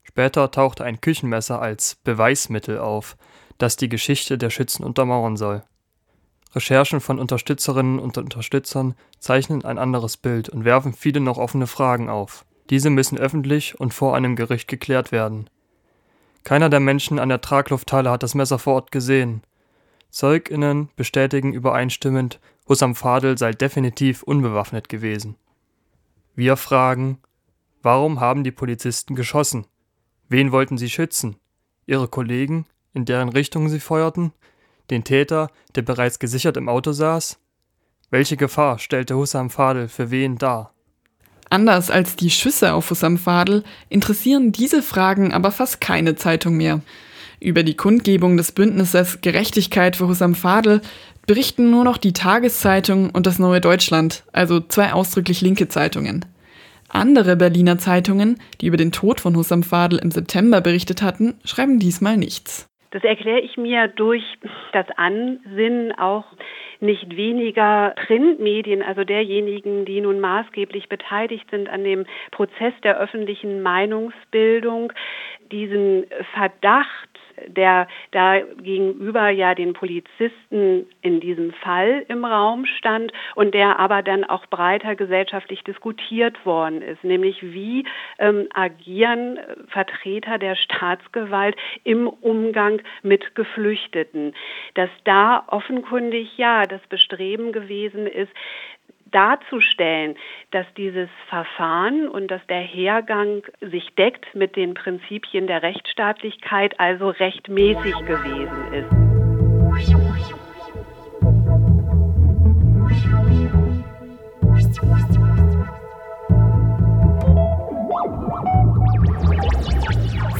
Später 0.02 0.50
tauchte 0.50 0.84
ein 0.84 1.02
Küchenmesser 1.02 1.62
als 1.62 1.96
Beweismittel 2.04 2.80
auf, 2.80 3.18
das 3.58 3.76
die 3.76 3.90
Geschichte 3.90 4.38
der 4.38 4.50
Schützen 4.50 4.84
untermauern 4.84 5.38
soll. 5.38 5.64
Recherchen 6.56 7.02
von 7.02 7.20
Unterstützerinnen 7.20 8.00
und 8.00 8.18
Unterstützern 8.18 8.96
zeichnen 9.20 9.64
ein 9.64 9.78
anderes 9.78 10.18
Bild 10.18 10.50
und 10.50 10.66
werfen 10.66 10.94
viele 10.94 11.20
noch 11.20 11.38
offene 11.38 11.68
Fragen 11.68 12.10
auf. 12.10 12.46
Diese 12.70 12.90
müssen 12.90 13.18
öffentlich 13.18 13.80
und 13.80 13.94
vor 13.94 14.16
einem 14.16 14.36
Gericht 14.36 14.68
geklärt 14.68 15.12
werden. 15.12 15.50
Keiner 16.44 16.70
der 16.70 16.80
Menschen 16.80 17.20
an 17.20 17.30
der 17.30 17.42
Traglufthalle 17.42 18.10
hat 18.10 18.24
das 18.24 18.36
Messer 18.36 18.58
vor 18.58 18.76
Ort 18.76 18.92
gesehen. 18.92 19.44
ZeugInnen 20.16 20.88
bestätigen 20.96 21.52
übereinstimmend, 21.52 22.40
Hussam 22.70 22.96
Fadl 22.96 23.38
sei 23.38 23.52
definitiv 23.52 24.24
unbewaffnet 24.24 24.88
gewesen. 24.88 25.36
Wir 26.36 26.56
fragen: 26.56 27.18
Warum 27.82 28.22
haben 28.22 28.46
die 28.46 28.54
Polizisten 28.54 29.16
geschossen? 29.16 29.68
Wen 30.30 30.54
wollten 30.54 30.78
sie 30.78 30.90
schützen? 30.90 31.36
Ihre 31.86 32.08
Kollegen, 32.08 32.66
in 32.94 33.04
deren 33.04 33.28
Richtung 33.28 33.68
sie 33.68 33.82
feuerten? 33.82 34.32
Den 34.90 35.04
Täter, 35.04 35.52
der 35.76 35.82
bereits 35.82 36.18
gesichert 36.18 36.56
im 36.56 36.70
Auto 36.70 36.94
saß? 36.94 37.38
Welche 38.10 38.38
Gefahr 38.38 38.80
stellte 38.80 39.18
Hussam 39.18 39.50
Fadl 39.50 39.90
für 39.90 40.12
wen 40.12 40.38
dar? 40.38 40.72
Anders 41.50 41.92
als 41.92 42.16
die 42.16 42.32
Schüsse 42.32 42.74
auf 42.74 42.90
Hussam 42.90 43.18
Fadl 43.18 43.66
interessieren 43.90 44.54
diese 44.54 44.82
Fragen 44.82 45.34
aber 45.34 45.52
fast 45.52 45.82
keine 45.82 46.16
Zeitung 46.16 46.56
mehr. 46.56 46.80
Über 47.40 47.64
die 47.64 47.76
Kundgebung 47.76 48.38
des 48.38 48.52
Bündnisses 48.52 49.22
Gerechtigkeit 49.22 49.96
für 49.96 50.08
Hussam 50.08 50.36
Fadl 50.36 50.82
berichten 51.28 51.70
nur 51.70 51.84
noch 51.84 51.98
die 51.98 52.14
Tageszeitung 52.14 53.10
und 53.10 53.26
das 53.26 53.40
Neue 53.40 53.62
Deutschland, 53.62 54.24
also 54.32 54.60
zwei 54.60 54.94
ausdrücklich 54.94 55.42
linke 55.42 55.68
Zeitungen. 55.68 56.26
Andere 56.90 57.36
Berliner 57.36 57.78
Zeitungen, 57.78 58.40
die 58.62 58.68
über 58.68 58.78
den 58.78 58.92
Tod 58.92 59.20
von 59.20 59.36
Hussam 59.36 59.64
Fadel 59.64 60.00
im 60.00 60.12
September 60.12 60.62
berichtet 60.62 61.02
hatten, 61.02 61.34
schreiben 61.44 61.80
diesmal 61.80 62.16
nichts. 62.16 62.70
Das 62.92 63.04
erkläre 63.04 63.42
ich 63.42 63.58
mir 63.58 63.90
durch 63.90 64.24
das 64.72 64.86
Ansinnen 64.96 65.92
auch 65.98 66.24
nicht 66.80 67.18
weniger 67.18 67.94
Printmedien, 68.06 68.82
also 68.82 69.04
derjenigen, 69.04 69.84
die 69.84 70.00
nun 70.00 70.22
maßgeblich 70.22 70.88
beteiligt 70.88 71.50
sind 71.52 71.68
an 71.68 71.84
dem 71.84 72.06
Prozess 72.32 72.74
der 72.84 72.98
öffentlichen 72.98 73.62
Meinungsbildung, 73.62 74.94
diesen 75.52 76.06
Verdacht 76.34 77.10
der 77.48 77.88
da 78.12 78.40
gegenüber 78.40 79.30
ja 79.30 79.56
den 79.56 79.74
Polizisten 79.74 80.88
in 81.02 81.20
diesem 81.20 81.52
Fall 81.54 82.06
im 82.08 82.26
Raum 82.26 82.66
stand 82.66 83.12
und 83.36 83.54
der 83.54 83.80
aber 83.80 84.02
dann 84.02 84.24
auch 84.24 84.46
breiter 84.48 84.96
gesellschaftlich 84.96 85.64
diskutiert 85.64 86.46
worden 86.46 86.82
ist, 86.82 87.04
nämlich 87.04 87.42
wie 87.42 87.86
ähm, 88.20 88.48
agieren 88.54 89.40
Vertreter 89.68 90.38
der 90.38 90.56
Staatsgewalt 90.56 91.56
im 91.84 92.08
Umgang 92.08 92.82
mit 93.04 93.36
Geflüchteten. 93.36 94.34
Dass 94.74 94.90
da 95.04 95.44
offenkundig 95.48 96.38
ja 96.38 96.64
das 96.66 96.82
Bestreben 96.88 97.52
gewesen 97.52 98.08
ist, 98.08 98.32
darzustellen, 99.12 100.16
dass 100.52 100.66
dieses 100.76 101.10
Verfahren 101.30 102.08
und 102.08 102.30
dass 102.30 102.46
der 102.48 102.62
Hergang 102.62 103.44
sich 103.62 103.94
deckt 103.96 104.34
mit 104.36 104.56
den 104.56 104.74
Prinzipien 104.74 105.48
der 105.48 105.64
Rechtsstaatlichkeit, 105.64 106.80
also 106.80 107.10
rechtmäßig 107.10 107.96
gewesen 108.06 108.74
ist. 108.74 109.06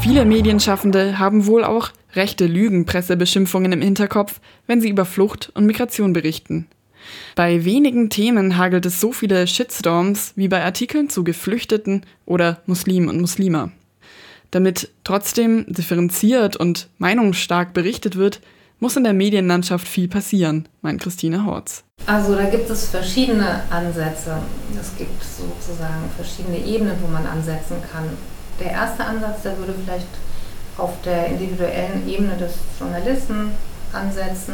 Viele 0.02 0.26
Medienschaffende 0.26 1.18
haben 1.20 1.48
wohl 1.48 1.64
auch 1.64 1.90
rechte 2.14 2.46
Lügenpressebeschimpfungen 2.46 3.72
im 3.72 3.82
Hinterkopf, 3.82 4.40
wenn 4.68 4.80
sie 4.80 4.90
über 4.90 5.04
Flucht 5.04 5.52
und 5.56 5.66
Migration 5.66 6.14
berichten. 6.14 6.68
Bei 7.36 7.66
wenigen 7.66 8.10
Themen 8.10 8.58
hagelt 8.58 8.86
es 8.86 9.00
so 9.00 9.12
viele 9.12 9.48
Shitstorms 9.48 10.34
wie 10.36 10.48
bei 10.48 10.64
Artikeln 10.64 11.10
zu 11.10 11.24
Geflüchteten 11.24 12.02
oder 12.26 12.62
Muslimen 12.66 13.10
und 13.10 13.22
Muslima. 13.22 13.72
Damit 14.52 14.90
trotzdem 15.04 15.66
differenziert 15.68 16.56
und 16.56 16.88
meinungsstark 16.98 17.74
berichtet 17.74 18.16
wird, 18.16 18.42
muss 18.80 18.96
in 18.96 19.04
der 19.04 19.14
Medienlandschaft 19.14 19.88
viel 19.88 20.08
passieren, 20.08 20.68
meint 20.82 21.02
Christine 21.02 21.46
Horz. 21.46 21.84
Also 22.06 22.36
da 22.36 22.46
gibt 22.46 22.70
es 22.70 22.90
verschiedene 22.90 23.64
Ansätze. 23.70 24.38
Es 24.80 24.96
gibt 24.98 25.24
sozusagen 25.24 26.10
verschiedene 26.16 26.60
Ebenen, 26.66 26.96
wo 27.02 27.08
man 27.08 27.26
ansetzen 27.26 27.78
kann. 27.92 28.10
Der 28.60 28.72
erste 28.72 29.04
Ansatz, 29.04 29.42
der 29.44 29.58
würde 29.58 29.74
vielleicht 29.84 30.08
auf 30.78 31.02
der 31.04 31.28
individuellen 31.28 32.08
Ebene 32.08 32.38
des 32.38 32.54
Journalisten 32.80 33.52
ansetzen 33.94 34.54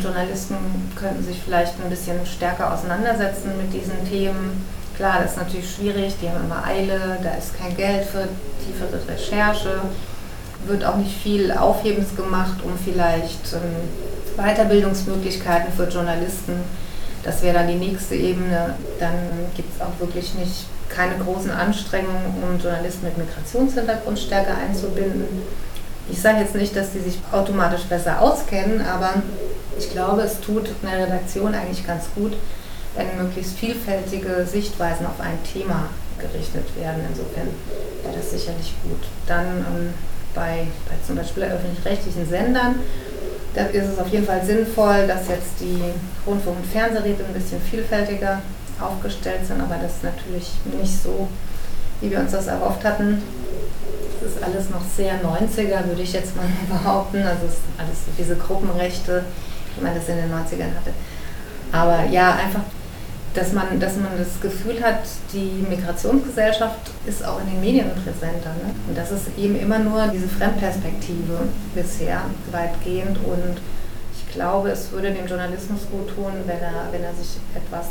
Journalisten 0.00 0.56
könnten 0.96 1.24
sich 1.24 1.40
vielleicht 1.44 1.74
ein 1.82 1.90
bisschen 1.90 2.24
stärker 2.26 2.72
auseinandersetzen 2.72 3.52
mit 3.56 3.72
diesen 3.72 4.08
Themen. 4.08 4.64
Klar, 4.96 5.20
das 5.22 5.32
ist 5.32 5.38
natürlich 5.38 5.70
schwierig, 5.70 6.14
die 6.20 6.28
haben 6.28 6.44
immer 6.44 6.64
Eile, 6.64 7.18
da 7.22 7.34
ist 7.34 7.56
kein 7.56 7.76
Geld 7.76 8.04
für 8.04 8.28
tiefere 8.64 9.00
Recherche, 9.08 9.80
wird 10.66 10.84
auch 10.84 10.96
nicht 10.96 11.16
viel 11.16 11.52
Aufhebens 11.52 12.16
gemacht, 12.16 12.58
um 12.64 12.72
vielleicht 12.76 13.52
ähm, 13.54 13.88
Weiterbildungsmöglichkeiten 14.36 15.72
für 15.72 15.88
Journalisten. 15.88 16.54
Das 17.22 17.42
wäre 17.42 17.58
dann 17.58 17.68
die 17.68 17.74
nächste 17.74 18.14
Ebene. 18.14 18.74
Dann 18.98 19.14
gibt 19.56 19.74
es 19.74 19.80
auch 19.80 20.00
wirklich 20.00 20.34
nicht 20.34 20.66
keine 20.88 21.16
großen 21.22 21.50
Anstrengungen, 21.50 22.42
um 22.42 22.58
Journalisten 22.58 23.06
mit 23.06 23.18
Migrationshintergrund 23.18 24.18
stärker 24.18 24.56
einzubinden. 24.56 25.26
Ich 26.10 26.20
sage 26.20 26.40
jetzt 26.40 26.54
nicht, 26.54 26.74
dass 26.74 26.92
die 26.92 27.00
sich 27.00 27.18
automatisch 27.32 27.82
besser 27.82 28.22
auskennen, 28.22 28.80
aber 28.80 29.14
ich 29.78 29.90
glaube, 29.90 30.22
es 30.22 30.40
tut 30.40 30.68
einer 30.82 31.06
Redaktion 31.06 31.54
eigentlich 31.54 31.86
ganz 31.86 32.04
gut, 32.14 32.32
wenn 32.96 33.16
möglichst 33.16 33.58
vielfältige 33.58 34.44
Sichtweisen 34.46 35.06
auf 35.06 35.20
ein 35.20 35.38
Thema 35.44 35.88
gerichtet 36.18 36.64
werden. 36.76 37.02
Insofern 37.08 37.48
wäre 38.02 38.16
das 38.16 38.30
sicherlich 38.30 38.74
gut. 38.82 39.00
Dann 39.26 39.46
ähm, 39.58 39.94
bei, 40.34 40.66
bei 40.88 40.94
zum 41.06 41.16
Beispiel 41.16 41.44
öffentlich-rechtlichen 41.44 42.28
Sendern, 42.28 42.76
da 43.54 43.66
ist 43.66 43.88
es 43.88 43.98
auf 43.98 44.08
jeden 44.08 44.26
Fall 44.26 44.44
sinnvoll, 44.44 45.06
dass 45.06 45.28
jetzt 45.28 45.60
die 45.60 45.82
Rundfunk- 46.26 46.58
und 46.58 46.66
Fernsehräte 46.66 47.24
ein 47.24 47.32
bisschen 47.32 47.60
vielfältiger 47.60 48.42
aufgestellt 48.80 49.46
sind, 49.46 49.60
aber 49.60 49.76
das 49.82 49.94
ist 49.94 50.04
natürlich 50.04 50.52
nicht 50.78 51.02
so, 51.02 51.28
wie 52.00 52.10
wir 52.10 52.20
uns 52.20 52.32
das 52.32 52.46
erhofft 52.46 52.84
hatten. 52.84 53.22
Das 54.20 54.32
ist 54.32 54.42
alles 54.42 54.70
noch 54.70 54.82
sehr 54.96 55.14
90er, 55.14 55.86
würde 55.86 56.02
ich 56.02 56.12
jetzt 56.12 56.36
mal 56.36 56.46
behaupten. 56.68 57.18
Also 57.18 57.46
es 57.46 57.54
ist 57.54 57.62
alles 57.78 57.98
diese 58.16 58.36
Gruppenrechte, 58.36 59.24
wie 59.78 59.84
man 59.84 59.94
das 59.94 60.08
in 60.08 60.16
den 60.16 60.30
90ern 60.30 60.74
hatte. 60.74 60.92
Aber 61.72 62.04
ja, 62.10 62.34
einfach, 62.34 62.62
dass 63.34 63.52
man, 63.52 63.78
dass 63.78 63.96
man 63.96 64.18
das 64.18 64.40
Gefühl 64.40 64.82
hat, 64.82 65.00
die 65.32 65.64
Migrationsgesellschaft 65.68 66.90
ist 67.06 67.24
auch 67.24 67.40
in 67.40 67.52
den 67.52 67.60
Medien 67.60 67.90
präsenter. 67.92 68.50
Ne? 68.50 68.74
Und 68.88 68.96
das 68.96 69.10
ist 69.10 69.26
eben 69.36 69.58
immer 69.58 69.78
nur 69.78 70.08
diese 70.08 70.28
Fremdperspektive 70.28 71.48
bisher 71.74 72.22
weitgehend. 72.50 73.18
Und 73.18 73.58
ich 74.16 74.32
glaube, 74.32 74.70
es 74.70 74.90
würde 74.92 75.12
dem 75.12 75.26
Journalismus 75.26 75.80
gut 75.90 76.14
tun, 76.14 76.32
wenn 76.46 76.60
er, 76.60 76.88
wenn 76.90 77.04
er 77.04 77.14
sich 77.14 77.38
etwas 77.54 77.86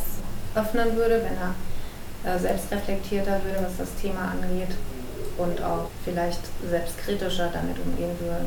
öffnen 0.55 0.95
würde, 0.95 1.21
wenn 1.23 1.37
er 1.37 1.53
äh, 2.35 2.39
selbstreflektierter 2.39 3.39
würde, 3.43 3.63
was 3.63 3.77
das 3.77 4.01
Thema 4.01 4.31
angeht 4.31 4.75
und 5.37 5.61
auch 5.61 5.89
vielleicht 6.03 6.41
selbstkritischer 6.67 7.49
damit 7.53 7.77
umgehen 7.79 8.15
würde. 8.19 8.45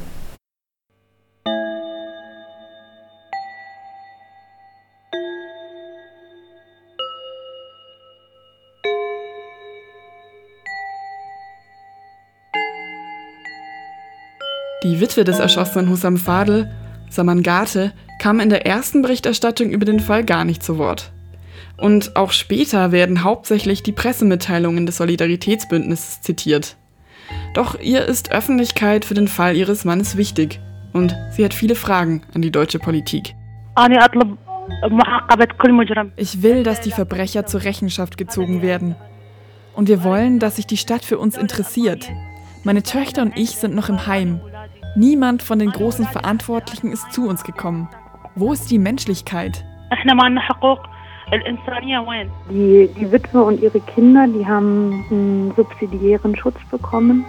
Die 14.83 14.99
Witwe 14.99 15.25
des 15.25 15.39
erschossenen 15.39 15.91
Hussam 15.91 16.17
Fadel, 16.17 16.71
Samangate, 17.11 17.93
kam 18.19 18.41
in 18.41 18.49
der 18.49 18.67
ersten 18.67 19.03
Berichterstattung 19.03 19.69
über 19.71 19.85
den 19.85 20.01
Fall 20.01 20.25
gar 20.25 20.45
nicht 20.47 20.63
zu 20.63 20.79
Wort. 20.79 21.13
Und 21.77 22.17
auch 22.17 22.31
später 22.31 22.91
werden 22.91 23.23
hauptsächlich 23.23 23.83
die 23.83 23.93
Pressemitteilungen 23.93 24.87
des 24.87 24.97
Solidaritätsbündnisses 24.97 26.23
zitiert. 26.23 26.77
Doch 27.53 27.79
ihr 27.79 28.07
ist 28.07 28.33
Öffentlichkeit 28.33 29.05
für 29.05 29.15
den 29.15 29.29
Fall 29.29 29.55
ihres 29.55 29.85
Mannes 29.85 30.17
wichtig 30.17 30.61
und 30.93 31.15
sie 31.33 31.45
hat 31.45 31.53
viele 31.55 31.75
Fragen 31.75 32.23
an 32.35 32.41
die 32.41 32.51
deutsche 32.51 32.79
Politik. 32.79 33.35
Ich 36.17 36.43
will, 36.43 36.63
dass 36.63 36.81
die 36.81 36.91
Verbrecher 36.91 37.47
zur 37.47 37.65
Rechenschaft 37.65 38.17
gezogen 38.17 38.63
werden. 38.63 38.97
Und 39.75 39.89
wir 39.89 40.05
wollen, 40.05 40.39
dass 40.39 40.57
sich 40.57 40.67
die 40.67 40.77
Stadt 40.77 41.05
für 41.05 41.19
uns 41.19 41.37
interessiert. 41.37 42.09
Meine 42.65 42.83
Töchter 42.83 43.23
und 43.23 43.37
ich 43.37 43.51
sind 43.51 43.75
noch 43.75 43.89
im 43.89 44.07
Heim. 44.07 44.41
Niemand 44.97 45.43
von 45.43 45.59
den 45.59 45.71
großen 45.71 46.05
Verantwortlichen 46.07 46.91
ist 46.91 47.13
zu 47.13 47.29
uns 47.29 47.45
gekommen. 47.45 47.89
Wo 48.35 48.53
ist 48.53 48.71
die 48.71 48.79
Menschlichkeit? 48.79 49.65
Die, 52.51 52.89
die 52.99 53.13
Witwe 53.13 53.43
und 53.43 53.61
ihre 53.61 53.81
Kinder, 53.81 54.27
die 54.27 54.47
haben 54.47 55.05
einen 55.11 55.53
subsidiären 55.55 56.35
Schutz 56.37 56.57
bekommen 56.71 57.25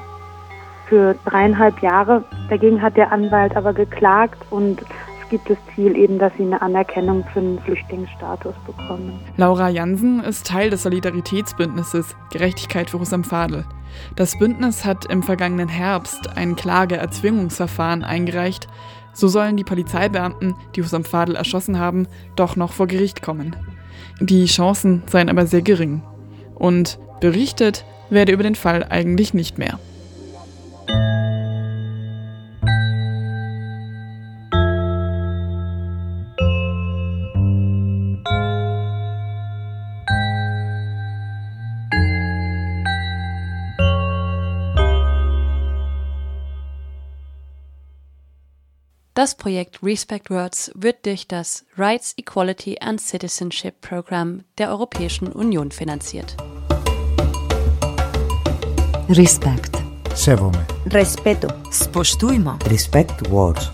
für 0.88 1.15
dreieinhalb 1.26 1.82
Jahre. 1.82 2.24
Dagegen 2.50 2.82
hat 2.82 2.97
der 2.97 3.12
Anwalt 3.12 3.56
aber 3.56 3.74
geklagt 3.74 4.41
und 4.50 4.82
es 4.82 5.30
gibt 5.30 5.50
das 5.50 5.58
Ziel 5.76 5.95
eben, 5.95 6.17
dass 6.17 6.34
sie 6.38 6.43
eine 6.43 6.62
Anerkennung 6.62 7.24
für 7.32 7.39
einen 7.39 7.60
Flüchtlingsstatus 7.60 8.56
bekommen. 8.65 9.19
Laura 9.38 9.69
Jansen 9.69 10.21
ist 10.21 10.47
Teil 10.47 10.71
des 10.71 10.84
Solidaritätsbündnisses 10.84 12.15
Gerechtigkeit 12.32 12.89
für 12.89 13.00
Husam 13.00 13.24
Fadel. 13.24 13.65
Das 14.15 14.38
Bündnis 14.38 14.86
hat 14.86 15.06
im 15.06 15.23
vergangenen 15.23 15.69
Herbst 15.69 16.36
ein 16.36 16.56
Klageerzwingungsverfahren 16.56 18.04
eingereicht. 18.04 18.67
So 19.13 19.27
sollen 19.27 19.58
die 19.58 19.63
Polizeibeamten, 19.63 20.56
die 20.75 20.84
Husam 20.84 21.04
Fadel 21.04 21.36
erschossen 21.36 21.80
haben, 21.80 22.08
doch 22.36 22.56
noch 22.56 22.71
vor 22.71 22.88
Gericht 22.88 23.21
kommen. 23.21 23.56
Die 24.19 24.45
Chancen 24.45 25.04
seien 25.08 25.30
aber 25.30 25.45
sehr 25.47 25.62
gering. 25.62 26.04
Und 26.56 26.99
berichtet 27.19 27.86
werde 28.10 28.32
über 28.32 28.43
den 28.43 28.56
Fall 28.56 28.86
eigentlich 28.89 29.34
nicht 29.34 29.58
mehr. 29.58 29.80
Das 49.22 49.36
Projekt 49.36 49.84
Respect 49.84 50.32
Words 50.32 50.72
wird 50.74 51.06
durch 51.06 51.28
das 51.28 51.64
Rights, 51.78 52.16
Equality 52.18 52.78
and 52.82 53.00
Citizenship 53.00 53.80
Program 53.80 54.44
der 54.58 54.72
Europäischen 54.72 55.28
Union 55.28 55.70
finanziert. 55.70 56.36
Respect. 59.10 59.78
Sevome. 60.16 60.66
Respeto. 60.88 61.50
Spoštujmo. 61.72 62.58
Respect 62.68 63.30
Words. 63.30 63.70